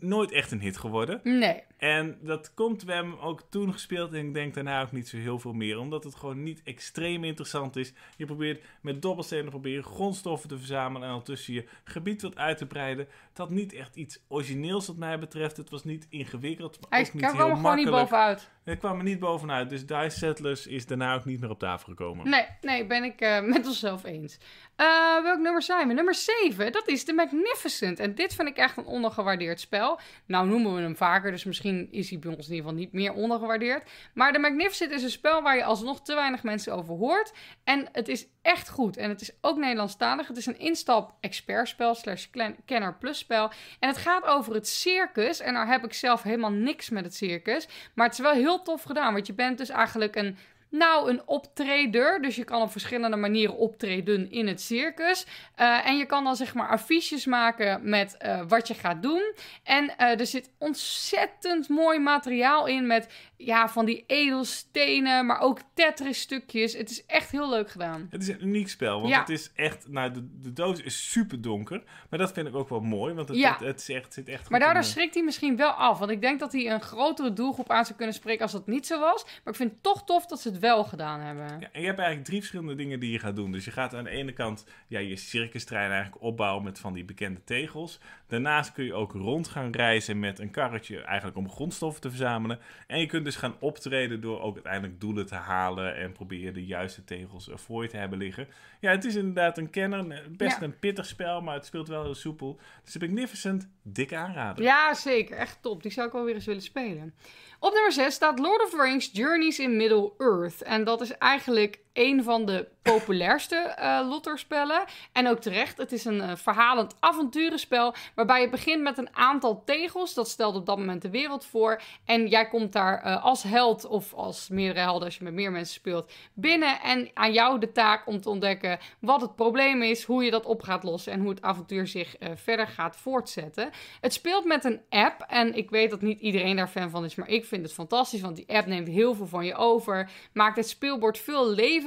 [0.00, 1.20] nooit echt een hit geworden.
[1.22, 1.62] Nee.
[1.76, 5.08] En dat komt, we hebben hem ook toen gespeeld en ik denk daarna ook niet
[5.08, 5.78] zo heel veel meer.
[5.78, 7.92] Omdat het gewoon niet extreem interessant is.
[8.16, 12.66] Je probeert met dobbelstenen proberen grondstoffen te verzamelen en ondertussen je gebied wat uit te
[12.66, 13.08] breiden.
[13.38, 15.56] Had niet echt iets origineels wat mij betreft.
[15.56, 18.50] Het was niet ingewikkeld, maar Hij ook niet kwam er gewoon niet bovenuit.
[18.64, 19.68] Het kwam er niet bovenuit.
[19.68, 22.28] Dus Dice Settlers is daarna ook niet meer op tafel gekomen.
[22.30, 24.38] Nee, nee, ben ik eh, met onszelf eens.
[24.76, 25.94] Eh, welk nummer zijn we?
[25.94, 27.98] Nummer 7, dat is The Magnificent.
[27.98, 30.00] En dit vind ik echt een ondergewaardeerd spel.
[30.26, 32.92] Nou noemen we hem vaker, dus misschien is hij bij ons in ieder geval niet
[32.92, 33.90] meer ondergewaardeerd.
[34.14, 37.32] Maar The Magnificent is een spel waar je alsnog te weinig mensen over hoort.
[37.64, 38.96] En het is echt goed.
[38.96, 40.28] En het is ook Nederlandstalig.
[40.28, 42.26] Het is een instap expertspel slash
[42.64, 43.50] kenner plus spel.
[43.78, 45.40] En het gaat over het circus.
[45.40, 47.68] En daar heb ik zelf helemaal niks met het circus.
[47.94, 49.12] Maar het is wel heel tof gedaan.
[49.12, 50.36] Want je bent dus eigenlijk een
[50.74, 52.22] nou, een optreder.
[52.22, 55.26] Dus je kan op verschillende manieren optreden in het circus.
[55.54, 59.34] Eh, en je kan dan zeg maar affiches maken met eh, wat je gaat doen.
[59.62, 63.08] En eh, er zit ontzettend mooi materiaal in met
[63.44, 66.72] ja, van die edelstenen, maar ook Tetris stukjes.
[66.76, 68.06] Het is echt heel leuk gedaan.
[68.10, 69.18] Het is een uniek spel, want Ja.
[69.20, 69.88] het is echt...
[69.88, 71.82] Nou, de, de doos is super donker.
[72.10, 73.52] Maar dat vind ik ook wel mooi, want het, Ja.
[73.52, 75.98] het, het is echt, zit echt goed Maar daardoor in schrikt hij misschien wel af.
[75.98, 78.86] Want ik denk dat hij een grotere doelgroep aan zou kunnen spreken als dat niet
[78.86, 79.24] zo was.
[79.24, 81.46] Maar ik vind het toch tof dat ze het wel gedaan hebben.
[81.60, 83.52] Ja, en je hebt eigenlijk drie verschillende dingen die je gaat doen.
[83.52, 87.04] Dus je gaat aan de ene kant ja, je circustrein eigenlijk opbouwen met van die
[87.04, 88.00] bekende tegels.
[88.28, 92.58] Daarnaast kun je ook rond gaan reizen met een karretje eigenlijk om grondstoffen te verzamelen.
[92.86, 96.66] En je kunt dus gaan optreden door ook uiteindelijk doelen te halen en proberen de
[96.66, 98.48] juiste tegels voor je te hebben liggen.
[98.80, 100.62] Ja, het is inderdaad een kenner, best Ja.
[100.62, 102.60] een pittig spel, maar het speelt wel heel soepel.
[102.84, 104.64] Dus Magnificent, dikke aanrader.
[104.64, 105.36] Ja, zeker.
[105.36, 105.82] Echt top.
[105.82, 107.14] Die zou ik wel weer eens willen spelen.
[107.58, 110.62] Op nummer 6 staat Lord of the Rings Journeys in Middle-earth.
[110.62, 114.84] En dat is eigenlijk een van de populairste eh lotterspellen.
[115.12, 117.94] En ook terecht, het is een eh, verhalend avonturenspel...
[118.14, 120.14] waarbij je begint met een aantal tegels.
[120.14, 121.80] Dat stelt op dat moment de wereld voor.
[122.04, 125.04] En jij komt daar eh, als held of als meerdere helden...
[125.04, 126.80] als je met meer mensen speelt, binnen.
[126.80, 130.04] En aan jou de taak om te ontdekken wat het probleem is...
[130.04, 133.70] hoe je dat op gaat lossen en hoe het avontuur zich verder gaat voortzetten.
[134.00, 135.24] Het speelt met een app.
[135.28, 138.20] En ik weet dat niet iedereen daar fan van is, maar ik vind het fantastisch.
[138.20, 140.10] Want die app neemt heel veel van je over.
[140.32, 141.83] Maakt het speelbord veel levendiger.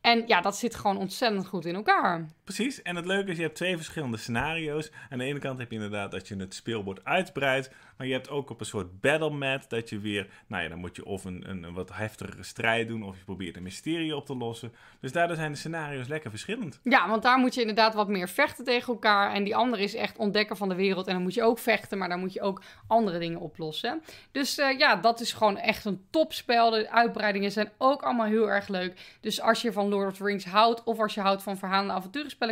[0.00, 2.28] En ja, dat zit gewoon ontzettend goed in elkaar.
[2.54, 4.90] Precies, en het leuke is, je hebt twee verschillende scenario's.
[5.10, 8.30] Aan de ene kant heb je inderdaad dat je het speelbord uitbreidt, maar je hebt
[8.30, 11.24] ook op een soort battle mat dat je weer, nou ja, dan moet je of
[11.24, 14.72] een, een, wat heftigere strijd doen, of je probeert een mysterie op te lossen.
[15.00, 16.80] Dus daardoor zijn de scenario's lekker verschillend.
[16.82, 19.34] Ja, want daar moet je inderdaad wat meer vechten tegen elkaar.
[19.34, 21.06] En die andere is echt ontdekken van de wereld.
[21.06, 24.02] En dan moet je ook vechten, maar dan moet je ook andere dingen oplossen.
[24.32, 26.70] Dus eh, ja, dat is gewoon echt een topspel.
[26.70, 29.16] De uitbreidingen zijn ook allemaal heel erg leuk.
[29.20, 31.92] Dus als je van Lord of the Rings houdt, of als je houdt van verhalende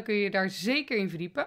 [0.03, 1.47] kun je je daar zeker in verdiepen.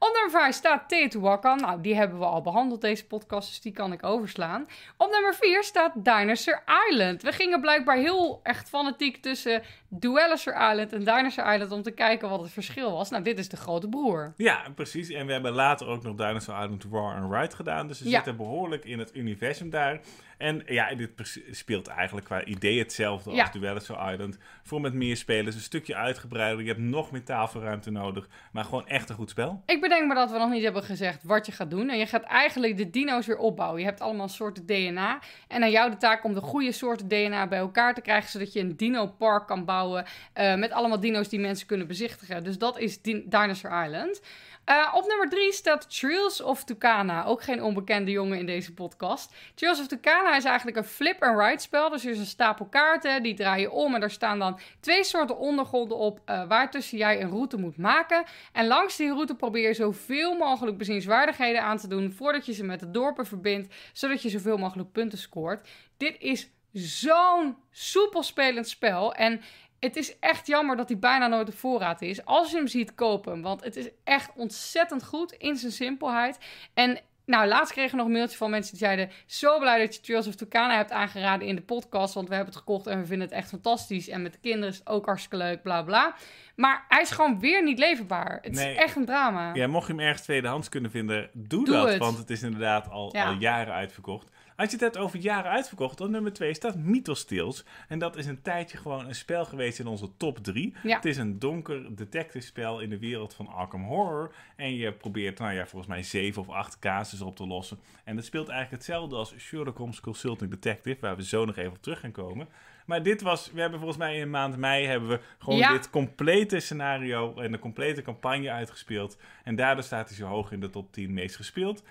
[0.00, 1.60] Op nummer 5 staat Teotihuacan.
[1.60, 4.66] Nou, die hebben we al behandeld, deze podcast, dus die kan ik overslaan.
[4.96, 7.22] Op nummer 4 staat Dinosaur Island.
[7.22, 12.28] We gingen blijkbaar heel echt fanatiek tussen Duellosaur Island en Dinosaur Island om te kijken
[12.28, 13.10] wat het verschil was.
[13.10, 14.32] Nou, dit is de grote broer.
[14.36, 15.08] Ja, precies.
[15.10, 17.86] En we hebben later ook nog Dinosaur Island War and Ride gedaan.
[17.88, 18.14] Dus we Ja.
[18.14, 20.00] zitten behoorlijk in het universum daar.
[20.38, 21.10] En ja, dit
[21.50, 23.48] speelt eigenlijk qua idee hetzelfde als Ja.
[23.52, 24.38] Duellosaur Island.
[24.62, 26.60] Voor met meer spelers, een stukje uitgebreider.
[26.62, 28.28] Je hebt nog meer tafelruimte nodig.
[28.52, 29.62] Maar gewoon echt een goed spel.
[29.66, 31.88] Ik bedenk me dat we nog niet hebben gezegd wat je gaat doen.
[31.90, 33.80] En je gaat eigenlijk de dino's weer opbouwen.
[33.80, 35.18] Je hebt allemaal soorten DNA.
[35.48, 38.30] En aan jou de taak om de goede soorten DNA bij elkaar te krijgen.
[38.30, 40.04] Zodat je een dino-park kan bouwen.
[40.32, 42.44] eh, met allemaal dino's die mensen kunnen bezichtigen.
[42.44, 44.20] Dus dat is Din- Dinosaur Island.
[44.64, 47.24] Eh, op nummer 3 staat Trails of Tucana.
[47.24, 49.34] Ook geen onbekende jongen in deze podcast.
[49.54, 51.90] Trails of Tucana is eigenlijk een flip-and-ride spel.
[51.90, 53.94] Dus er is een stapel kaarten, die draai je om.
[53.94, 56.20] En daar staan dan twee soorten ondergronden op...
[56.24, 58.24] eh waartussen jij een route moet maken.
[58.52, 62.12] En langs die route probeer je zoveel mogelijk bezienswaardigheden aan te doen...
[62.12, 63.74] voordat je ze met de dorpen verbindt...
[63.92, 65.68] zodat je zoveel mogelijk punten scoort.
[65.96, 69.14] Dit is zo'n soepel spelend spel.
[69.14, 69.40] En
[69.78, 72.24] het is echt jammer dat hij bijna nooit op voorraad is.
[72.24, 73.42] Als je hem ziet, koop hem.
[73.42, 76.38] Want het is echt ontzettend goed in zijn simpelheid.
[76.74, 79.10] En nou, laatst kregen we nog een mailtje van mensen die zeiden...
[79.26, 82.14] Zo blij dat je Trails of Tucana hebt aangeraden in de podcast.
[82.14, 84.08] Want we hebben het gekocht en we vinden het echt fantastisch.
[84.08, 86.14] En met de kinderen is het ook hartstikke leuk, bla bla.
[86.56, 88.38] Maar hij is gewoon weer niet leverbaar.
[88.42, 88.72] Het Nee.
[88.72, 89.54] is echt een drama.
[89.54, 91.88] Ja, mocht je hem ergens tweedehands kunnen vinden, doe, Doe dat.
[91.88, 91.98] het.
[91.98, 93.24] Want het is inderdaad al, Ja.
[93.26, 94.30] al jaren uitverkocht.
[94.58, 97.64] Als je het hebt over jaren uitverkocht, dan nummer 2 staat Mythos Tales.
[97.88, 100.74] En dat is een tijdje gewoon een spel geweest in onze top 3.
[100.82, 100.96] Ja.
[100.96, 104.34] Het is een donker detective spel in de wereld van Arkham Horror.
[104.56, 107.78] En je probeert, nou ja, volgens mij 7 of 8 casus op te lossen.
[108.04, 111.72] En het speelt eigenlijk hetzelfde als Sherlock Holmes Consulting Detective, waar we zo nog even
[111.72, 112.48] op terug gaan komen.
[112.86, 115.72] Maar dit was, we hebben volgens mij in maand mei hebben we gewoon Ja.
[115.72, 119.18] dit complete scenario en de complete campagne uitgespeeld.
[119.44, 121.82] En daardoor staat hij zo hoog in de top 10 meest gespeeld.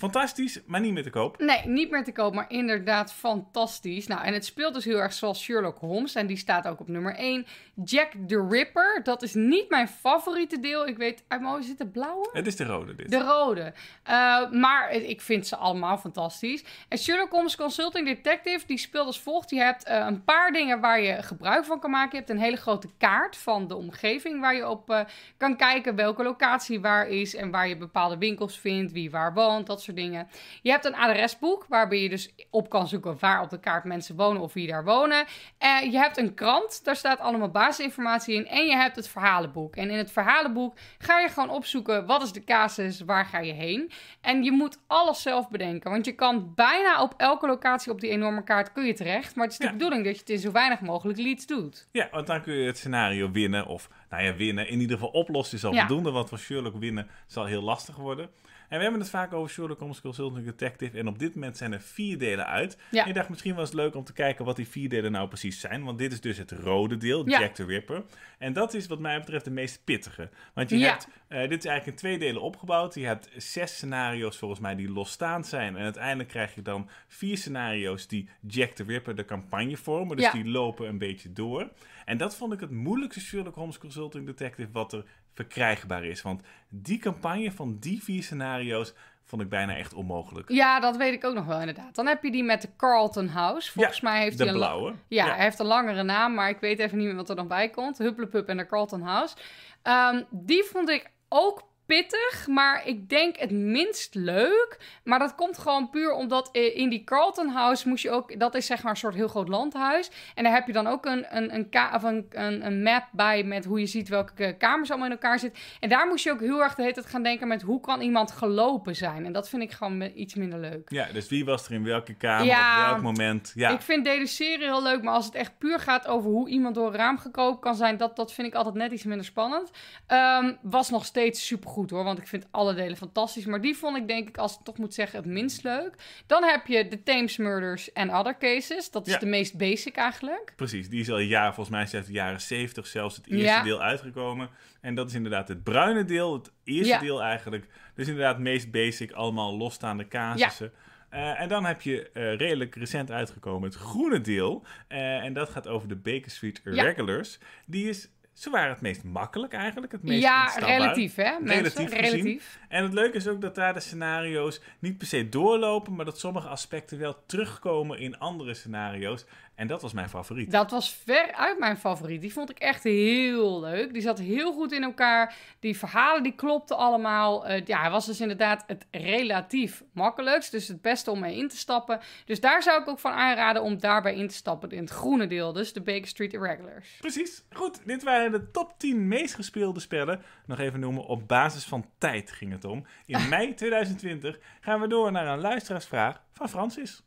[0.00, 1.38] Fantastisch, maar niet meer te koop.
[1.38, 4.06] Nee, niet meer te koop, maar inderdaad fantastisch.
[4.06, 6.14] Nou, en het speelt dus heel erg zoals Sherlock Holmes.
[6.14, 7.46] En die staat ook op nummer 1.
[7.84, 10.86] Jack the Ripper, dat is niet mijn favoriete deel.
[10.86, 12.28] Ik weet, uit mijn hoofd zit de blauwe?
[12.32, 13.10] Het is de rode dit.
[13.10, 13.72] De rode.
[14.02, 16.64] Eh, maar ik vind ze allemaal fantastisch.
[16.88, 19.50] En Sherlock Holmes Consulting Detective, die speelt als volgt.
[19.50, 22.10] Je hebt eh, een paar dingen waar je gebruik van kan maken.
[22.10, 25.00] Je hebt een hele grote kaart van de omgeving waar je op eh,
[25.36, 29.66] kan kijken welke locatie waar is en waar je bepaalde winkels vindt, wie waar woont,
[29.66, 30.28] dat soort dingen.
[30.62, 34.16] Je hebt een adresboek waarbij je dus op kan zoeken waar op de kaart mensen
[34.16, 35.24] wonen of wie daar wonen.
[35.58, 38.46] Eh, je hebt een krant, daar staat allemaal basisinformatie in.
[38.46, 39.76] En je hebt het verhalenboek.
[39.76, 43.52] En in het verhalenboek ga je gewoon opzoeken wat is de casus, waar ga je
[43.52, 43.90] heen.
[44.20, 45.90] En je moet alles zelf bedenken.
[45.90, 49.34] Want je kan bijna op elke locatie op die enorme kaart kun je terecht.
[49.34, 49.72] Maar het is de Ja.
[49.72, 51.88] bedoeling dat je het in zo weinig mogelijk leads doet.
[51.92, 53.66] Ja, want dan kun je het scenario winnen.
[53.66, 54.68] Of, nou ja, winnen.
[54.68, 55.78] In ieder geval oplossen is al Ja.
[55.86, 56.10] voldoende.
[56.10, 58.30] Want voor Sherlock winnen zal heel lastig worden.
[58.70, 60.98] En we hebben het vaak over Sherlock Holmes Consulting Detective.
[60.98, 62.78] En op dit moment zijn er vier delen uit.
[62.90, 63.02] Ja.
[63.02, 65.28] En ik dacht, misschien was het leuk om te kijken wat die vier delen nou
[65.28, 65.84] precies zijn.
[65.84, 67.40] Want dit is dus het rode deel, Ja.
[67.40, 68.02] Jack the Ripper.
[68.38, 70.28] En dat is wat mij betreft de meest pittige.
[70.54, 70.88] Want je Ja.
[70.90, 72.94] hebt, eh, dit is eigenlijk in twee delen opgebouwd.
[72.94, 75.76] Je hebt zes scenario's volgens mij die losstaand zijn.
[75.76, 80.16] En uiteindelijk krijg je dan vier scenario's die Jack the Ripper de campagne vormen.
[80.16, 81.70] Dus die lopen een beetje door.
[82.04, 85.04] En dat vond ik het moeilijkste Sherlock Holmes Consulting Detective wat er
[85.34, 86.22] verkrijgbaar is.
[86.22, 88.92] Want die campagne van die vier scenario's
[89.24, 90.48] vond ik bijna echt onmogelijk.
[90.48, 91.94] Ja, dat weet ik ook nog wel inderdaad.
[91.94, 93.72] Dan heb je die met de Carlton House.
[93.72, 94.90] Volgens Ja, mij heeft de hij een la- blauwe.
[95.08, 95.34] Ja, Ja.
[95.34, 97.68] hij heeft een langere naam, maar ik weet even niet meer wat er nog bij
[97.70, 97.98] komt.
[97.98, 99.36] Hupplepup en de Carlton House.
[99.82, 104.78] Ehm, die vond ik ook pittig, maar ik denk het minst leuk.
[105.04, 108.38] Maar dat komt gewoon puur omdat eh, in die Carlton House moest je ook...
[108.40, 110.10] Dat is zeg maar een soort heel groot landhuis.
[110.34, 113.04] En daar heb je dan ook een, een, een, ka- of een, een, een map
[113.12, 115.62] bij met hoe je ziet welke kamers allemaal in elkaar zitten.
[115.80, 118.00] En daar moest je ook heel erg de hele tijd gaan denken met hoe kan
[118.00, 119.24] iemand gelopen zijn.
[119.24, 120.90] En dat vind ik gewoon iets minder leuk.
[120.90, 123.52] Ja, dus wie was er in welke kamer, Ja, op welk moment.
[123.54, 126.74] Ja, Ik vind deduceren heel leuk, maar als het echt puur gaat over hoe iemand
[126.74, 129.70] door een raam gekropen kan zijn, dat, dat vind ik altijd net iets minder spannend.
[130.06, 133.44] Ehm, was nog steeds supergoed hoor, want ik vind alle delen fantastisch.
[133.44, 135.94] Maar die vond ik denk ik, als ik toch moet zeggen, het minst leuk.
[136.26, 138.90] Dan heb je de Thames Murders and Other Cases.
[138.90, 139.18] Dat is Ja.
[139.18, 140.52] de meest basic eigenlijk.
[140.56, 140.88] precies.
[140.88, 143.62] Die is al jaren, volgens mij uit de jaren 70 zelfs het eerste Ja.
[143.62, 144.48] deel uitgekomen.
[144.80, 146.98] En dat is inderdaad het bruine deel, het eerste Ja.
[146.98, 147.66] deel eigenlijk.
[147.94, 150.72] Dus inderdaad meest basic, allemaal losstaande casussen.
[151.10, 154.64] Eh, en dan heb je eh, redelijk recent uitgekomen het groene deel.
[154.88, 156.70] Eh, en dat gaat over de Baker Street Ja.
[156.70, 157.38] Irregulars.
[157.66, 158.08] Die is
[158.40, 159.92] Ze waren het meest makkelijk eigenlijk.
[159.92, 161.86] Het meest Ja, relatief hè, mensen?
[161.86, 162.58] Relatief relatief.
[162.68, 166.18] En het leuke is ook dat daar de scenario's niet per se doorlopen, maar dat
[166.18, 169.24] sommige aspecten wel terugkomen in andere scenario's.
[169.60, 170.50] En dat was mijn favoriet.
[170.50, 172.20] Dat was veruit mijn favoriet.
[172.20, 173.92] Die vond ik echt heel leuk.
[173.92, 175.34] Die zat heel goed in elkaar.
[175.58, 177.46] Die verhalen die klopten allemaal.
[177.46, 180.50] Eh, ja, hij was dus inderdaad het relatief makkelijkst.
[180.50, 182.00] Dus het beste om mee in te stappen.
[182.24, 184.70] Dus daar zou ik ook van aanraden om daarbij in te stappen.
[184.70, 186.96] In het groene deel, dus de Baker Street Irregulars.
[187.00, 187.44] Precies.
[187.52, 190.22] Goed, dit waren de top 10 meest gespeelde spellen.
[190.46, 192.86] Nog even noemen, op basis van tijd ging het om.
[193.06, 197.02] In mei 2020 gaan we door naar een luisteraarsvraag van Francis.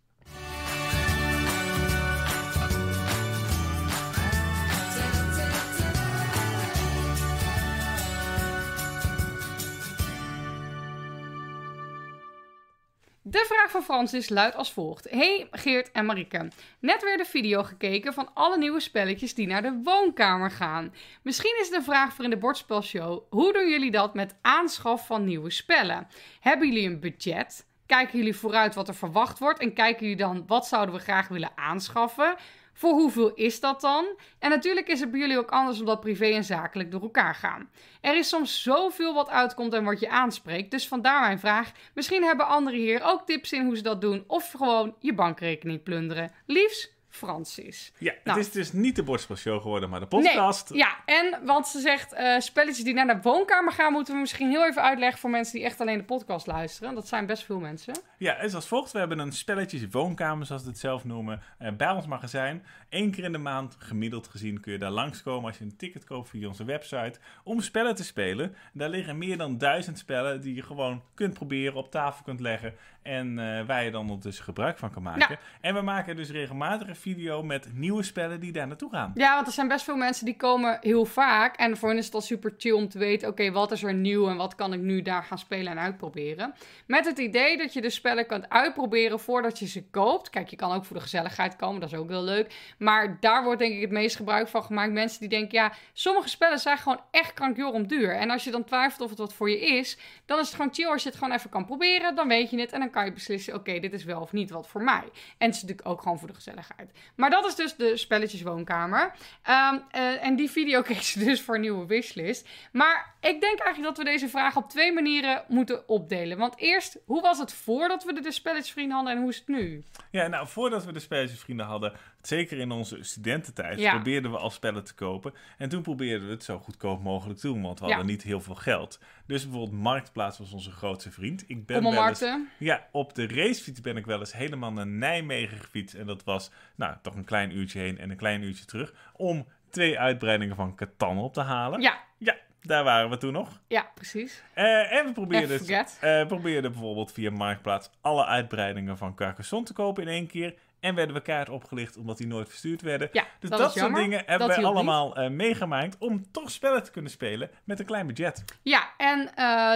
[13.33, 15.09] De vraag van Francis luidt als volgt.
[15.09, 16.47] Hey Geert en Marieke.
[16.79, 20.93] Net weer de video gekeken van alle nieuwe spelletjes die naar de woonkamer gaan.
[21.21, 23.23] Misschien is een vraag voor in de bordspelshow.
[23.29, 26.07] Hoe doen jullie dat met aanschaf van nieuwe spellen?
[26.39, 27.65] Hebben jullie een budget?
[27.85, 29.59] Kijken jullie vooruit wat er verwacht wordt?
[29.59, 32.35] En kijken jullie dan wat zouden we graag willen aanschaffen?
[32.73, 34.05] Voor hoeveel is dat dan?
[34.39, 37.69] En natuurlijk is het bij jullie ook anders omdat privé en zakelijk door elkaar gaan.
[38.01, 41.71] Er is soms zoveel wat uitkomt en wat je aanspreekt, dus vandaar mijn vraag.
[41.93, 45.83] Misschien hebben anderen hier ook tips in hoe ze dat doen, of gewoon je bankrekening
[45.83, 46.31] plunderen.
[46.45, 47.91] Liefs, Francis.
[47.97, 48.39] Ja, het Nou.
[48.39, 50.69] is dus niet de bordspelshow geworden, maar de podcast.
[50.69, 54.19] Nee, ja, en want ze zegt eh, spelletjes die naar de woonkamer gaan, moeten we
[54.19, 56.95] misschien heel even uitleggen voor mensen die echt alleen de podcast luisteren.
[56.95, 57.93] Dat zijn best veel mensen.
[58.17, 58.91] Ja, het is als volgt.
[58.91, 62.65] We hebben een spelletjes woonkamer, zoals we het zelf noemen, eh, bij ons magazijn.
[62.89, 66.03] Eén keer in de maand, gemiddeld gezien, kun je daar langskomen als je een ticket
[66.03, 67.19] koopt via onze website.
[67.43, 68.55] Om spellen te spelen.
[68.73, 72.73] Daar liggen meer dan duizend spellen die je gewoon kunt proberen, op tafel kunt leggen.
[73.03, 75.27] En eh, waar je dan ondertussen gebruik van kan maken.
[75.29, 75.39] Ja.
[75.61, 79.11] En we maken dus regelmatig een video met nieuwe spellen die daar naartoe gaan.
[79.15, 81.55] Ja, want er zijn best veel mensen die komen heel vaak.
[81.55, 83.93] En voor hen is het al super chill om te weten: oké, wat is er
[83.93, 86.53] nieuw en wat kan ik nu daar gaan spelen en uitproberen.
[86.87, 90.29] Met het idee dat je de spellen kunt uitproberen voordat je ze koopt.
[90.29, 92.73] Kijk, je kan ook voor de gezelligheid komen, dat is ook heel leuk.
[92.77, 94.91] Maar daar wordt denk ik het meest gebruik van gemaakt.
[94.91, 98.15] Mensen die denken: ja, sommige spellen zijn gewoon echt krankjorum duur.
[98.15, 100.73] En als je dan twijfelt of het wat voor je is, dan is het gewoon
[100.73, 102.15] chill als je het gewoon even kan proberen.
[102.15, 104.49] Dan weet je het en dan kan je beslissen: oké, dit is wel of niet
[104.49, 105.03] wat voor mij.
[105.37, 106.91] En het is natuurlijk ook gewoon voor de gezelligheid.
[107.15, 109.13] Maar dat is dus de spelletjeswoonkamer.
[109.41, 112.49] Eh, en die video kreeg ze dus voor een nieuwe wishlist.
[112.71, 116.37] Maar ik denk eigenlijk dat we deze vraag op twee manieren moeten opdelen.
[116.37, 119.83] Want eerst, hoe was het voordat we de spelletjesvrienden hadden en hoe is het nu?
[120.11, 121.93] Ja, nou, voordat we de spelletjesvrienden hadden,
[122.27, 123.93] zeker in onze studententijd, Ja.
[123.93, 125.33] probeerden we al spellen te kopen.
[125.57, 127.91] En toen probeerden we het zo goedkoop mogelijk te doen, want we Ja.
[127.91, 128.99] hadden niet heel veel geld.
[129.27, 131.43] Dus bijvoorbeeld Marktplaats was onze grootste vriend.
[131.47, 132.23] Ik ben wel eens,
[132.57, 135.95] ja, op de racefiets ben ik wel eens helemaal naar Nijmegen gefietst.
[135.95, 138.93] En dat was, nou, toch een klein uurtje heen en een klein uurtje terug.
[139.13, 141.81] Om twee uitbreidingen van Catan op te halen.
[141.81, 143.61] Ja, Ja, daar waren we toen nog.
[143.67, 144.43] ja, precies.
[144.53, 145.59] Eh, en we probeerden,
[145.99, 150.53] eh, probeerden bijvoorbeeld via Marktplaats alle uitbreidingen van Carcassonne te kopen in één keer.
[150.83, 153.09] En werden we kaart opgelicht omdat die nooit verstuurd werden.
[153.11, 154.01] Ja, Dus dat soort jammer.
[154.01, 154.65] dingen hebben niet.
[154.65, 158.43] allemaal eh, meegemaakt om toch spellen te kunnen spelen met een klein budget.
[158.61, 159.35] Ja, en eh,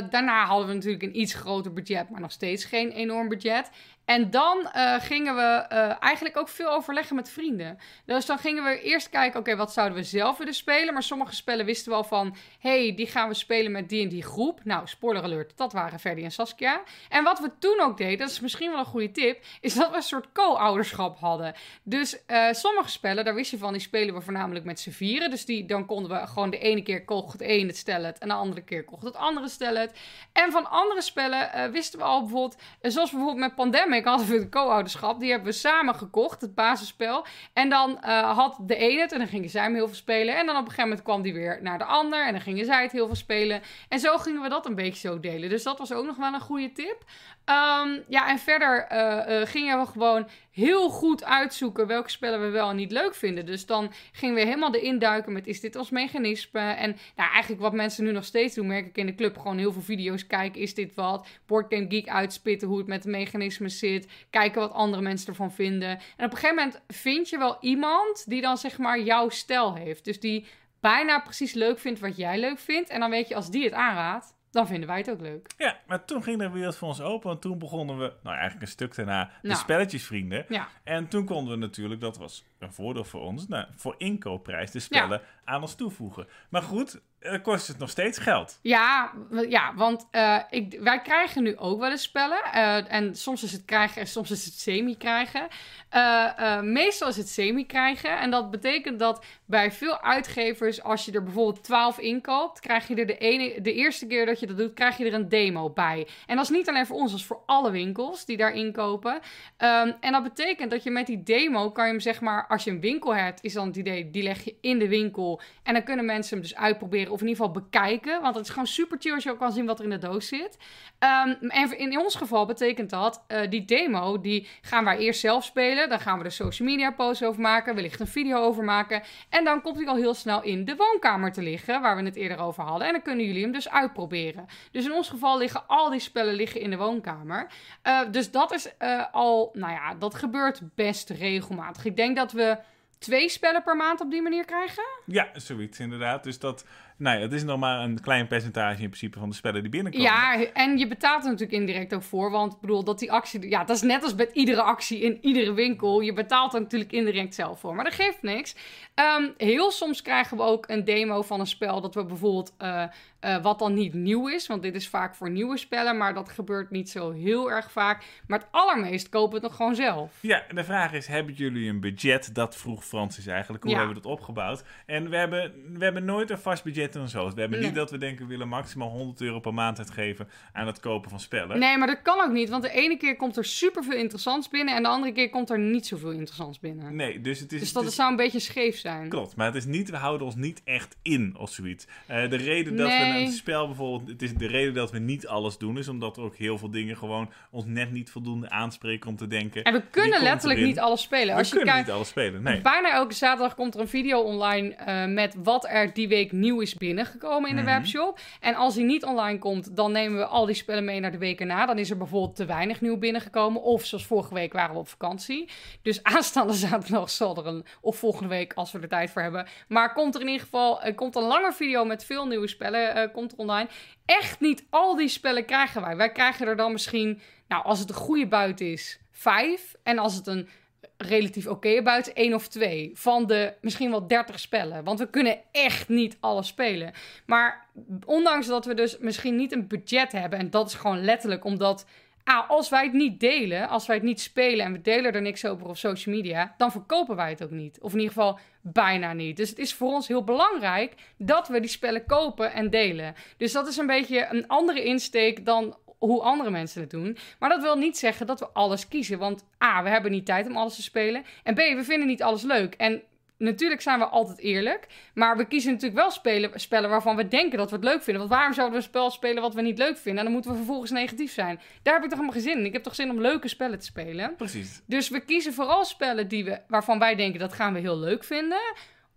[0.10, 3.70] daarna hadden we natuurlijk een iets groter budget, maar nog steeds geen enorm budget.
[4.08, 7.78] En dan eh, gingen we eh, eigenlijk ook veel overleggen met vrienden.
[8.06, 10.94] Dus dan gingen we eerst kijken, oké, wat zouden we zelf willen spelen?
[10.94, 14.10] Maar sommige spellen wisten we al van, hey, die gaan we spelen met die en
[14.10, 14.60] die groep.
[14.64, 16.82] Nou, spoiler alert, dat waren Ferdi en Saskia.
[17.10, 19.90] En wat we toen ook deden, dat is misschien wel een goede tip, is dat
[19.90, 21.54] we een soort co-ouderschap hadden.
[21.84, 25.30] Dus eh, sommige spellen, daar wist je van, die spelen we voornamelijk met z'n vieren.
[25.30, 28.28] Dus die, dan konden we gewoon de ene keer kocht het een het stellet en
[28.28, 30.00] de andere keer kocht het andere stellet.
[30.34, 34.50] En van andere spellen wisten we al bijvoorbeeld, zoals bijvoorbeeld met Pandemic hadden we een
[34.50, 35.20] co-ouderschap.
[35.20, 37.26] Die hebben we samen gekocht, het basisspel.
[37.54, 40.38] En dan eh, had de ene het en dan gingen zij hem heel veel spelen.
[40.38, 42.66] En dan op een gegeven moment kwam die weer naar de ander en dan gingen
[42.66, 43.62] zij het heel veel spelen.
[43.90, 45.50] En zo gingen we dat een beetje zo delen.
[45.50, 47.04] Dus dat was ook nog wel een goede tip.
[47.46, 50.28] Ehm, ja, en verder eh, eh, gingen we gewoon
[50.58, 53.46] heel goed uitzoeken welke spellen we wel en niet leuk vinden.
[53.46, 56.60] Dus dan gingen we helemaal erin duiken met is dit ons mechanisme?
[56.60, 59.38] En nou, eigenlijk wat mensen nu nog steeds doen, merk ik in de club.
[59.38, 61.28] Gewoon heel veel video's kijken, is dit wat?
[61.46, 64.08] Boardgame Geek uitspitten hoe het met de mechanismen zit.
[64.30, 65.90] Kijken wat andere mensen ervan vinden.
[65.90, 69.76] En op een gegeven moment vind je wel iemand die dan zeg maar jouw stijl
[69.76, 70.06] heeft.
[70.06, 70.46] Dus die
[70.80, 72.90] bijna precies leuk vindt wat jij leuk vindt.
[72.90, 75.50] En dan weet je, als die het aanraadt, dan vinden wij het ook leuk.
[75.58, 77.28] Ja, maar toen ging de wereld voor ons open.
[77.28, 79.60] Want toen begonnen we, nou eigenlijk een stuk daarna, de Nou.
[79.60, 80.46] spelletjesvrienden.
[80.50, 80.68] Ja.
[80.84, 84.80] En toen konden we natuurlijk, dat was een voordeel voor ons, nou, voor inkoopprijs de
[84.80, 86.28] spellen aan ons toevoegen.
[86.50, 87.02] Maar goed,
[87.42, 88.60] kost het nog steeds geld.
[88.62, 89.12] Ja,
[89.50, 92.44] ja want eh, ik, wij krijgen nu ook wel eens spellen.
[92.44, 95.48] eh, en soms is het krijgen en soms is het semi-krijgen.
[95.90, 98.20] Eh, eh, meestal is het semi-krijgen.
[98.20, 102.96] En dat betekent dat bij veel uitgevers, als je er bijvoorbeeld 12 inkoopt, krijg je
[102.96, 105.70] er de, ene, de eerste keer dat je dat doet, krijg je er een demo
[105.70, 106.08] bij.
[106.26, 109.20] En dat is niet alleen voor ons, dat is voor alle winkels die daar inkopen.
[109.58, 112.64] Ehm, en dat betekent dat je met die demo kan je hem zeg maar, als
[112.64, 115.42] je een winkel hebt, is dan het idee, die leg je in de winkel.
[115.64, 118.22] En dan kunnen mensen hem dus uitproberen of in ieder geval bekijken.
[118.22, 119.98] Want het is gewoon super chill als je ook kan zien wat er in de
[119.98, 120.58] doos zit.
[121.00, 125.44] Ehm, en in ons geval betekent dat, eh, die demo, die gaan wij eerst zelf
[125.44, 125.90] spelen.
[125.90, 129.02] Dan gaan we er social media posts over maken, wellicht een video over maken.
[129.30, 132.16] En dan komt hij al heel snel in de woonkamer te liggen, waar we het
[132.16, 132.88] eerder over hadden.
[132.88, 134.46] En dan kunnen jullie hem dus uitproberen.
[134.72, 137.48] Dus in ons geval liggen al die spellen liggen in de woonkamer.
[137.82, 141.86] Eh, dus dat is eh, al, nou ja, dat gebeurt best regelmatig.
[141.86, 142.58] Ik denk dat we
[143.00, 144.84] twee spellen per maand op die manier krijgen.
[145.06, 146.24] Ja, zoiets inderdaad.
[146.24, 146.66] Dus dat,
[146.98, 150.08] ja, het is nog maar een klein percentage in principe van de spellen die binnenkomen.
[150.08, 152.32] Ja, en je betaalt er natuurlijk indirect ook voor.
[152.32, 153.50] Want ik bedoel, dat die actie...
[153.50, 156.00] Ja, dat is net als met iedere actie in iedere winkel.
[156.00, 157.76] Je betaalt er natuurlijk indirect zelf voor.
[157.76, 158.56] Maar dat geeft niks.
[158.94, 161.82] Ehm, heel soms krijgen we ook een demo van een spel...
[161.82, 162.54] dat we bijvoorbeeld...
[162.58, 162.84] eh,
[163.28, 165.98] eh, wat dan niet nieuw is, want dit is vaak voor nieuwe spellen...
[165.98, 168.04] maar dat gebeurt niet zo heel erg vaak.
[168.28, 170.14] Maar het allermeest kopen we het nog gewoon zelf.
[170.22, 172.36] Ja, de vraag is, hebben jullie een budget?
[172.36, 173.64] Dat vroeg Francis eigenlijk.
[173.64, 173.78] Hoe Ja.
[173.78, 174.64] hebben we dat opgebouwd?
[174.86, 177.30] En we hebben, we hebben nooit een vast budget en zo.
[177.34, 177.68] We hebben Nee.
[177.68, 181.10] niet dat we denken, we willen maximaal 100 euro per maand uitgeven aan het kopen
[181.10, 181.60] van spellen.
[181.60, 182.50] Nee, maar dat kan ook niet.
[182.50, 184.76] Want de ene keer komt er superveel interessants binnen...
[184.76, 186.96] en de andere keer komt er niet zoveel interessants binnen.
[186.96, 187.60] Nee, dus het is...
[187.60, 189.10] Dus dat het is- zou een beetje scheef zijn.
[189.10, 191.88] Klopt, maar het is niet, we houden ons niet echt in of zoiets.
[192.06, 193.26] Eh, de reden dat we Nee.
[193.26, 196.24] een spel bijvoorbeeld, het is de reden dat we niet alles doen, is omdat er
[196.24, 199.64] ook heel veel dingen gewoon ons net niet voldoende aanspreken om te denken.
[199.64, 200.72] En we kunnen letterlijk erin.
[200.72, 201.28] niet alles spelen.
[201.34, 202.62] We Als je kunnen niet alles spelen, nee.
[202.62, 206.62] Bijna elke zaterdag komt er een video online eh, met wat er die week nieuw
[206.62, 207.72] is binnengekomen in de Mhm.
[207.72, 208.20] webshop.
[208.40, 211.18] En als die niet online komt, dan nemen we al die spellen mee naar de
[211.18, 211.66] week erna.
[211.66, 213.62] Dan is er bijvoorbeeld te weinig nieuw binnengekomen.
[213.62, 215.50] Of zoals vorige week waren we op vakantie.
[215.82, 219.48] Dus aanstaande zaterdag zal er een, of volgende week als we er tijd voor hebben.
[219.68, 222.96] Maar komt er in ieder geval er komt een lange video met veel nieuwe spellen
[222.98, 223.70] eh, komt online.
[224.06, 225.96] Echt niet al die spellen krijgen wij.
[225.96, 229.76] Wij krijgen er dan misschien, nou als het een goede buit is, vijf.
[229.84, 230.50] En als het een
[230.98, 234.84] relatief oké buiten één of twee van de misschien wel 30 spellen.
[234.84, 236.92] Want we kunnen echt niet alles spelen.
[237.26, 237.66] Maar
[238.06, 241.86] ondanks dat we dus misschien niet een budget hebben, en dat is gewoon letterlijk omdat.
[242.28, 245.22] Ah, als wij het niet delen, als wij het niet spelen en we delen er
[245.22, 247.80] niks over op social media, dan verkopen wij het ook niet.
[247.82, 249.38] Of in ieder geval bijna niet.
[249.38, 253.16] Dus het is voor ons heel belangrijk dat we die spellen kopen en delen.
[253.38, 257.18] Dus dat is een beetje een andere insteek dan hoe andere mensen het doen.
[257.40, 259.20] Maar dat wil niet zeggen dat we alles kiezen.
[259.20, 261.26] Want A, we hebben niet tijd om alles te spelen.
[261.44, 262.74] En B, we vinden niet alles leuk.
[262.74, 263.02] En
[263.38, 264.88] natuurlijk zijn we altijd eerlijk.
[265.14, 268.18] Maar we kiezen natuurlijk wel spelen, spellen waarvan we denken dat we het leuk vinden.
[268.18, 270.18] Want waarom zouden we een spel spelen wat we niet leuk vinden?
[270.18, 271.60] En dan moeten we vervolgens negatief zijn.
[271.84, 272.66] Daar heb ik toch helemaal geen zin in.
[272.66, 274.36] Ik heb toch zin om leuke spellen te spelen.
[274.36, 274.82] Precies.
[274.86, 278.24] Dus we kiezen vooral spellen die we, waarvan wij denken dat gaan we heel leuk
[278.24, 278.62] vinden.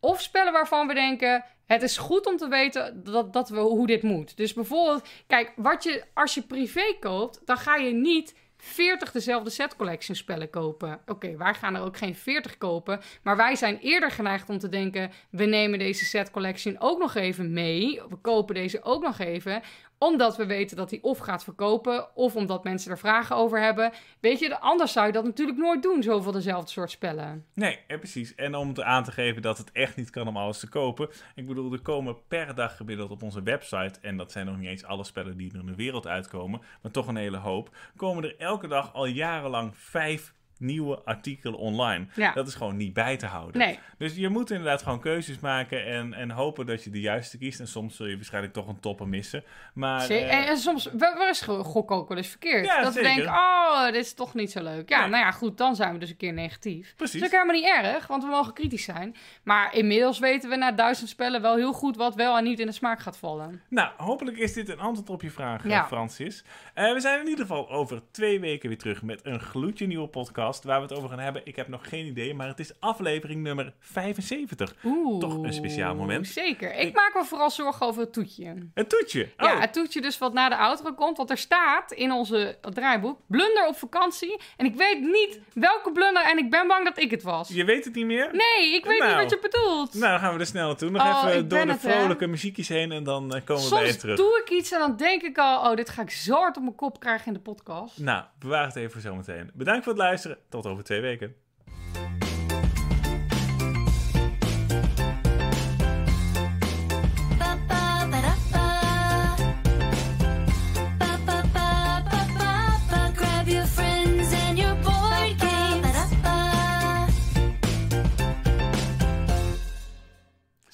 [0.01, 3.87] Of spellen waarvan we denken, het is goed om te weten dat, dat we, hoe
[3.87, 4.37] dit moet.
[4.37, 9.50] Dus bijvoorbeeld, kijk, wat je, als je privé koopt, dan ga je niet 40 dezelfde
[9.50, 11.00] set collection spellen kopen.
[11.06, 13.00] Oké, wij gaan er ook geen 40 kopen.
[13.22, 17.14] Maar wij zijn eerder geneigd om te denken, we nemen deze set collection ook nog
[17.14, 18.00] even mee.
[18.08, 19.62] We kopen deze ook nog even
[20.05, 23.92] omdat we weten dat hij of gaat verkopen, of omdat mensen er vragen over hebben.
[24.20, 27.46] Weet je, anders zou je dat natuurlijk nooit doen, zoveel dezelfde soort spellen.
[27.55, 28.34] Nee, precies.
[28.34, 31.09] En om aan te geven dat het echt niet kan om alles te kopen.
[31.34, 34.68] Ik bedoel, er komen per dag gemiddeld op onze website, en dat zijn nog niet
[34.68, 38.24] eens alle spellen die er in de wereld uitkomen, maar toch een hele hoop, komen
[38.24, 42.06] er elke dag al jarenlang vijf nieuwe artikelen online.
[42.14, 42.32] Ja.
[42.32, 43.58] Dat is gewoon niet bij te houden.
[43.61, 43.78] Nee.
[43.98, 47.61] Dus je moet inderdaad gewoon keuzes maken en, en hopen dat je de juiste kiest.
[47.61, 49.44] En soms zul je waarschijnlijk toch een topper missen.
[49.74, 52.66] Maar Zee- eh, en, en soms wel is go- gok ook wel eens verkeerd.
[52.66, 54.88] Ja, dat we denken, oh, dit is toch niet zo leuk.
[54.88, 55.08] Ja, Nee.
[55.11, 56.94] nou ja, goed, dan zijn we dus een keer negatief.
[56.96, 57.20] Precies.
[57.20, 59.16] Dat is ook helemaal niet erg, want we mogen kritisch zijn.
[59.42, 62.66] Maar inmiddels weten we na duizend spellen wel heel goed wat wel en niet in
[62.66, 63.62] de smaak gaat vallen.
[63.68, 65.86] Nou, hopelijk is dit een antwoord op je vraag, eh, Ja.
[65.86, 66.44] Francis.
[66.74, 70.06] Eh, we zijn in ieder geval over twee weken weer terug met een gloedje nieuwe
[70.08, 71.42] podcast waar we het over gaan hebben.
[71.44, 74.74] Ik heb nog geen idee, maar het is aflevering nummer 75.
[74.84, 75.20] Oeh.
[75.20, 76.26] Toch een speciaal moment.
[76.26, 76.74] Zeker.
[76.74, 78.55] Ik, Ik- maak me vooral zorgen over het toetje.
[78.74, 79.22] Een toetje.
[79.22, 81.16] Oh, Ja, het toetje dus wat na de outro komt.
[81.16, 84.40] Want er staat in onze draaiboek blunder op vakantie.
[84.57, 87.48] En ik weet niet welke blunder en ik ben bang dat ik het was.
[87.48, 88.28] je weet het niet meer?
[88.32, 89.11] Nee, ik weet Nou.
[89.11, 89.94] niet wat je bedoelt.
[89.94, 90.90] Nou, dan gaan we er snel naartoe.
[90.90, 93.80] Nog Oh, even door de het, vrolijke muziekjes heen en dan eh, komen we bij
[93.80, 94.16] je Soms terug.
[94.16, 95.70] doe ik iets en dan denk ik al...
[95.70, 97.98] Oh, dit ga ik zo hard op mijn kop krijgen in de podcast.
[97.98, 99.51] Nou, bewaar het even voor zometeen.
[99.55, 100.38] Bedankt voor het luisteren.
[100.49, 101.34] Tot over twee weken.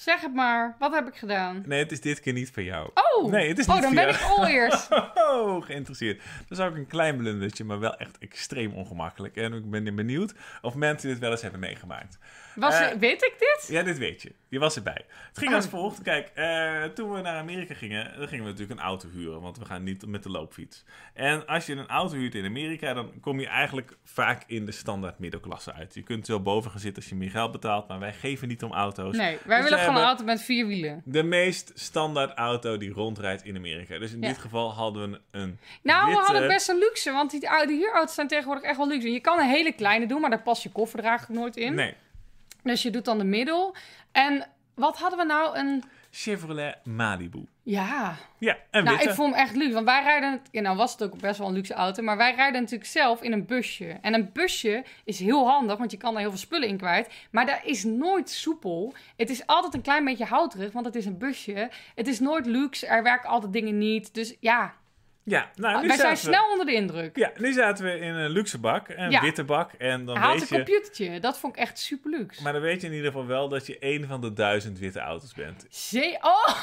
[0.06, 0.76] Zeg het maar.
[0.78, 1.62] Wat heb ik gedaan?
[1.66, 2.90] Nee, het is dit keer niet voor jou.
[2.94, 4.16] Oh, Nee, het is oh niet dan ben jou.
[4.16, 4.88] ik al eerst.
[5.14, 6.22] Oh, geïnteresseerd.
[6.48, 9.36] Dat is ook een klein blundertje, maar wel echt extreem ongemakkelijk.
[9.36, 12.18] En ik ben benieuwd of mensen dit wel eens hebben meegemaakt.
[12.54, 13.66] Was, Eh, weet ik dit?
[13.68, 14.32] Ja, dit weet je.
[14.48, 15.04] Je was erbij.
[15.28, 15.56] Het ging Oh.
[15.56, 16.02] als volgt.
[16.02, 19.40] Kijk, eh, toen we naar Amerika gingen, dan gingen we natuurlijk een auto huren.
[19.40, 20.84] Want we gaan niet met de loopfiets.
[21.14, 24.72] En als je een auto huurt in Amerika, dan kom je eigenlijk vaak in de
[24.72, 25.94] standaard middenklasse uit.
[25.94, 28.62] Je kunt wel boven gaan zitten als je meer geld betaalt, maar wij geven niet
[28.62, 29.16] om auto's.
[29.16, 31.02] Nee, wij Dus willen gewoon een auto met vier wielen.
[31.04, 33.98] De meest standaard auto die rondrijdt in Amerika.
[33.98, 34.28] Dus in Ja.
[34.28, 36.20] dit geval hadden we een Nou, witte...
[36.20, 39.10] we hadden best een luxe, want die, huurauto's zijn tegenwoordig echt wel luxe.
[39.10, 41.74] Je kan een hele kleine doen, maar daar past je koffer er eigenlijk nooit in.
[41.74, 41.94] Nee,
[42.66, 43.74] Dus je doet dan de middel.
[44.12, 45.58] En wat hadden we nou?
[45.58, 45.82] Een...
[46.10, 47.46] Chevrolet Malibu.
[47.62, 49.10] Ja, Ja, een nou, witte.
[49.10, 49.72] ik vond hem echt luxe.
[49.72, 52.34] Want wij rijden, ja, nou was het ook best wel een luxe auto, maar wij
[52.34, 53.98] rijden natuurlijk zelf in een busje.
[54.00, 57.08] En een busje is heel handig, want je kan er heel veel spullen in kwijt.
[57.30, 58.94] Maar dat is nooit soepel.
[59.16, 61.70] Het is altijd een klein beetje houterig, want het is een busje.
[61.94, 64.14] Het is nooit luxe, er werken altijd dingen niet.
[64.14, 64.74] Dus ja,
[65.28, 67.16] Ja, nou, nu wij zijn we- snel onder de indruk.
[67.16, 69.20] Ja, nu zaten we in een luxe bak, een Ja.
[69.20, 69.72] witte bak.
[69.72, 70.64] En dan Hij had weet een je...
[70.64, 72.42] computertje, dat vond ik echt super luxe.
[72.42, 75.00] Maar dan weet je in ieder geval wel dat je één van de duizend witte
[75.00, 75.66] auto's bent.
[75.68, 76.56] Zee, oh,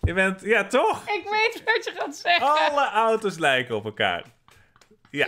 [0.00, 1.02] Je bent, ja toch?
[1.08, 2.46] ik weet wat je gaat zeggen.
[2.70, 4.24] Alle auto's lijken op elkaar.
[5.10, 5.26] Ja,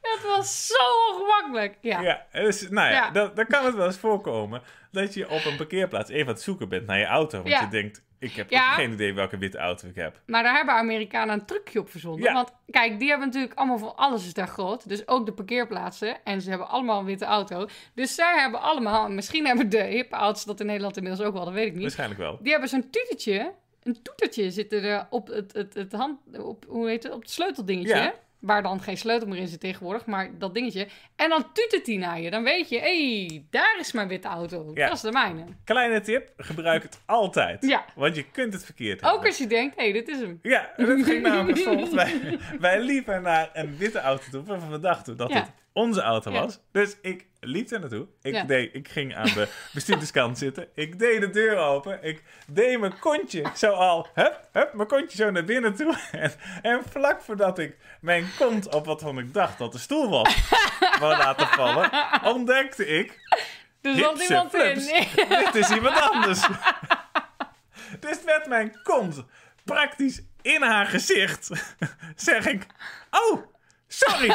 [0.00, 1.76] Het was zo ongemakkelijk.
[1.80, 2.00] Ja.
[2.00, 2.26] ja.
[2.32, 3.10] Dus, nou ja, Ja.
[3.10, 6.42] Dan, dan kan het wel eens voorkomen dat je op een parkeerplaats even aan het
[6.42, 7.36] zoeken bent naar je auto.
[7.36, 7.60] Want Ja.
[7.60, 8.72] je denkt, ik heb Ja.
[8.72, 10.20] geen idee welke witte auto ik heb.
[10.26, 12.22] Maar daar hebben Amerikanen een trucje op verzonnen.
[12.22, 12.32] Ja.
[12.32, 14.88] Want kijk, die hebben natuurlijk allemaal van alles is daar groot.
[14.88, 16.24] Dus ook de parkeerplaatsen.
[16.24, 17.66] En ze hebben allemaal een witte auto.
[17.94, 21.44] Dus zij hebben allemaal, misschien hebben de hippe auto's dat in Nederland inmiddels ook wel,
[21.44, 21.82] dat weet ik niet.
[21.82, 22.38] Waarschijnlijk wel.
[22.40, 23.52] Die hebben zo'n tutertje,
[23.82, 27.30] een toetertje zitten er op het, het, het hand, op, hoe heet het, op het
[27.30, 27.94] sleuteldingetje.
[27.96, 28.14] Ja.
[28.40, 30.88] Waar dan geen sleutel meer in zit tegenwoordig, maar dat dingetje.
[31.16, 32.30] En dan tutert die naar je.
[32.30, 34.70] Dan weet je, hé, hey, daar is mijn witte auto.
[34.74, 34.86] Ja.
[34.86, 35.44] Dat is de mijne.
[35.64, 37.66] Kleine tip, gebruik het altijd.
[37.66, 37.84] Ja.
[37.94, 39.26] Want je kunt het verkeerd Ook hebben.
[39.28, 40.38] als je denkt, hé, hey, dit is hem.
[40.42, 41.92] Ja, dat ging namelijk volgt.
[41.92, 45.36] Wij, wij liepen naar een witte auto toe, waarvan we dachten dat Ja.
[45.40, 46.40] het onze auto Ja.
[46.40, 46.60] was.
[46.72, 48.06] Dus ik liep er naartoe.
[48.22, 48.44] Ik, Ja.
[48.44, 50.68] deed, ik ging aan de bestuurderskant zitten.
[50.74, 51.98] Ik deed de deur open.
[52.02, 55.96] Ik deed mijn kontje zo al, hup, hup, mijn kontje zo naar binnen toe.
[56.12, 60.10] En, en vlak voordat ik mijn kont op wat van ik dacht dat de stoel
[60.10, 60.48] was,
[61.00, 61.90] wou laten vallen,
[62.24, 63.18] ontdekte ik
[63.80, 64.74] Dus zat iemand in.
[65.28, 66.40] Dit is iemand anders.
[68.00, 69.24] dus met mijn kont
[69.64, 71.50] praktisch in haar gezicht
[72.16, 72.66] zeg ik:
[73.10, 73.46] Oh,
[73.92, 74.30] sorry.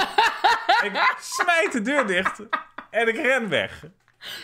[0.84, 2.39] ik smijt de deur dicht
[2.91, 3.84] en ik ren weg.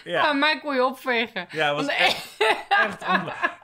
[0.03, 1.47] Ja, Ja, mij kon je opvegen.
[1.51, 2.27] ja was echt,
[2.69, 3.05] echt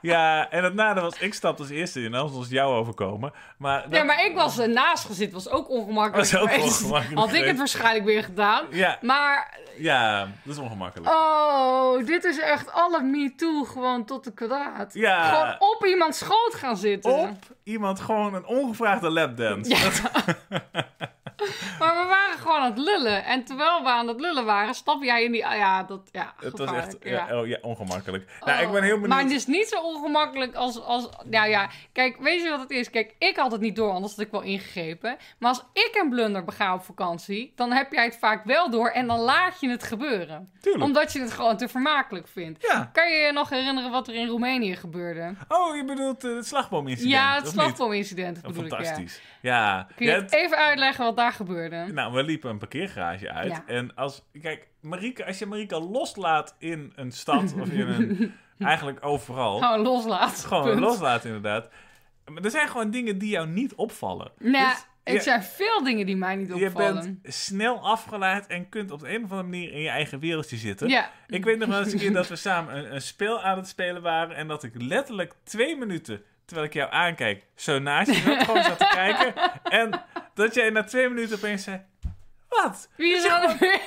[0.00, 3.32] Ja, en het nadeel was: ik stapte als eerste in, anders was jou overkomen.
[3.58, 5.32] Maar dat- Ja, maar ik was ernaast gezet.
[5.32, 8.66] was ook ongemakkelijk Was ook ongemakkelijk Had ik het waarschijnlijk weer gedaan.
[8.70, 11.10] Ja, Maar, ja, dat is ongemakkelijk.
[11.10, 14.94] oh, dit is echt alle me too gewoon tot de kwadraat.
[14.94, 15.28] Ja.
[15.28, 17.12] Gewoon op iemands schoot gaan zitten.
[17.12, 19.70] Op iemand gewoon een ongevraagde lapdance.
[19.70, 19.78] Ja.
[19.82, 20.36] Dat-
[21.78, 23.24] Maar we waren gewoon aan het lullen.
[23.24, 25.46] En terwijl we aan het lullen waren, stap jij in die...
[25.46, 26.08] ah Ja, dat...
[26.12, 27.40] Ja, Het was echt gevaarlijk, ja.
[27.40, 28.30] oh, ja, ongemakkelijk.
[28.44, 29.08] nou, ik ben heel Oh, benieuwd.
[29.08, 31.08] Maar het is niet zo ongemakkelijk als, als...
[31.24, 32.90] Nou ja, kijk, weet je wat het is?
[32.90, 35.16] Kijk, ik had het niet door, anders had ik wel ingegrepen.
[35.38, 38.88] Maar als ik een blunder bega op vakantie, dan heb jij het vaak wel door
[38.88, 40.50] en dan laat je het gebeuren.
[40.60, 40.84] Tuurlijk.
[40.84, 42.62] Omdat je het gewoon te vermakelijk vindt.
[42.68, 42.90] Ja.
[42.92, 45.34] Kan je je nog herinneren wat er in Roemenië gebeurde?
[45.48, 47.12] Oh, je bedoelt eh, het slagbomincident?
[47.14, 48.96] ja, het slagboomincident Oh, bedoel ik, ja.
[49.40, 49.86] Ja.
[49.96, 51.92] Kun je het even uitleggen wat daar gebeurde?
[51.92, 53.50] Nou, we liepen een parkeergarage uit.
[53.50, 53.62] Ja.
[53.66, 59.04] En als, kijk, Marike, als je Marika loslaat in een stad of in een, eigenlijk
[59.04, 59.58] overal.
[59.58, 60.44] Gewoon loslaat.
[60.44, 60.80] gewoon Punt.
[60.80, 61.68] loslaat inderdaad.
[62.32, 64.30] Maar er zijn gewoon dingen die jou niet opvallen.
[64.38, 66.94] Nou, Dus er je- zijn veel dingen die mij niet Je opvallen.
[67.22, 70.56] bent snel afgeleid en kunt op de een of andere manier in je eigen wereldje
[70.56, 70.88] zitten.
[70.88, 71.10] Ja.
[71.26, 73.68] Ik weet nog wel eens een keer dat we samen een, een spel aan het
[73.68, 74.36] spelen waren.
[74.36, 78.62] En dat ik letterlijk twee minuten, terwijl ik jou aankijk, zo naast je zat, gewoon
[78.62, 79.34] zat te kijken.
[79.62, 81.82] En dat jij na twee minuten opeens zei:
[82.48, 82.88] Wat?
[82.96, 83.82] Wie is Dat je aan de beurt?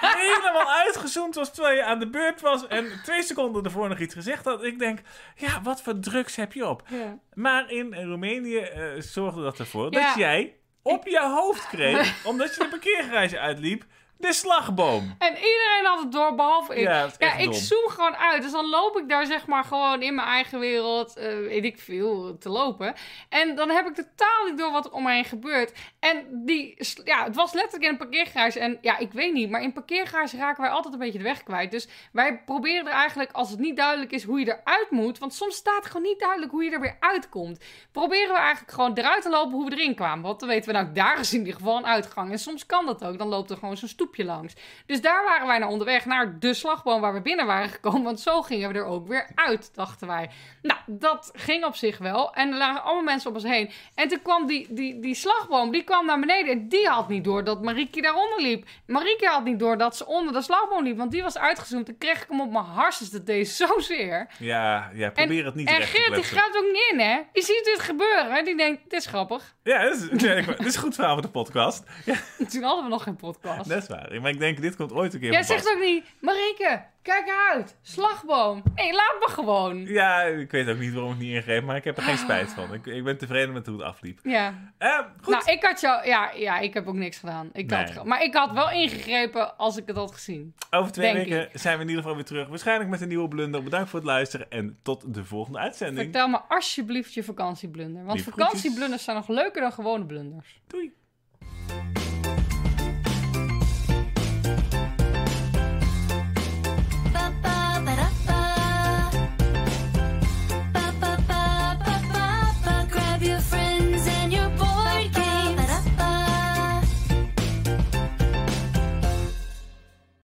[0.26, 2.66] helemaal uitgezoomd was terwijl je aan de beurt was.
[2.66, 4.64] En twee seconden ervoor nog iets gezegd had.
[4.64, 5.00] Ik denk:
[5.36, 6.82] Ja, wat voor drugs heb je op?
[6.88, 7.18] Ja.
[7.34, 10.06] Maar in Roemenië eh, zorgde dat ervoor Ja.
[10.06, 13.84] dat jij op je hoofd kreeg, omdat je de parkeergarage uitliep,
[14.18, 15.14] de slagboom.
[15.18, 16.80] En iedereen had het door, behalve ik.
[16.80, 17.52] Ja, ik dom.
[17.52, 18.42] zoom gewoon uit.
[18.42, 21.78] Dus dan loop ik daar zeg maar gewoon in mijn eigen wereld, eh, weet ik
[21.78, 22.94] veel, te lopen.
[23.28, 25.72] En dan heb ik totaal niet door wat er om me heen gebeurt.
[25.98, 28.60] En die, ja, het was letterlijk in een parkeergarage.
[28.60, 31.42] En ja, ik weet niet, maar in parkeergarage raken wij altijd een beetje de weg
[31.42, 31.70] kwijt.
[31.70, 35.34] Dus wij proberen er eigenlijk, als het niet duidelijk is hoe je eruit moet, want
[35.34, 37.64] soms staat gewoon niet duidelijk hoe je er weer uitkomt.
[37.92, 40.24] Proberen we eigenlijk gewoon eruit te lopen hoe we erin kwamen.
[40.24, 42.30] Want dan weten we, nou, daar is in ieder geval een uitgang.
[42.30, 43.18] En soms kan dat ook.
[43.18, 44.54] Dan loopt er gewoon zo'n stoep langs.
[44.86, 48.02] Dus daar waren wij naar onderweg, naar de slagboom waar we binnen waren gekomen.
[48.02, 50.30] Want zo gingen we er ook weer uit, dachten wij.
[50.62, 52.34] Nou, dat ging op zich wel.
[52.34, 53.70] En er lagen allemaal mensen om ons heen.
[53.94, 56.52] En toen kwam die, die, die slagboom, die kwam naar beneden.
[56.52, 58.66] En die had niet door dat Marieke daaronder liep.
[58.86, 60.96] Marieke had niet door dat ze onder de slagboom liep.
[60.96, 61.86] Want die was uitgezoomd.
[61.86, 63.10] Toen kreeg ik hem op mijn harses.
[63.10, 64.28] Dat deed zozeer.
[64.38, 67.20] Ja, ja probeer het niet En recht te Geert, die gaat ook niet in, hè?
[67.32, 68.44] Die ziet dit gebeuren.
[68.44, 69.54] Die denkt, dit is grappig.
[69.62, 71.84] Ja, dat is, nee, dit is goed verhaal voor de podcast.
[72.04, 72.14] Ja,
[72.50, 73.68] Toen hadden we nog geen podcast.
[73.68, 73.95] dat is waar.
[74.20, 75.48] Maar ik denk, dit komt ooit een keer Jij pas.
[75.48, 77.76] zegt ook niet, Marieke, kijk uit.
[77.82, 78.62] Slagboom.
[78.74, 79.84] Nee, laat me gewoon.
[79.86, 82.50] Ja, ik weet ook niet waarom ik niet ingreep, maar ik heb er geen spijt
[82.52, 82.74] van.
[82.74, 84.20] Ik, ik ben tevreden met hoe het afliep.
[84.22, 84.72] Ja.
[84.78, 85.34] Eh, goed.
[85.34, 86.06] Nou, ik had jou...
[86.06, 87.50] Ja, ja, ik heb ook niks gedaan.
[87.52, 87.92] Ik Nee.
[87.92, 90.54] had, maar ik had wel ingegrepen als ik het had gezien.
[90.70, 92.48] Over twee weken zijn we in ieder geval weer terug.
[92.48, 93.62] Waarschijnlijk met een nieuwe blunder.
[93.62, 96.02] Bedankt voor het luisteren en tot de volgende uitzending.
[96.02, 98.04] Vertel me alsjeblieft je vakantieblunder.
[98.04, 100.60] Want vakantieblunders zijn nog leuker dan gewone blunders.
[100.66, 100.92] Doei.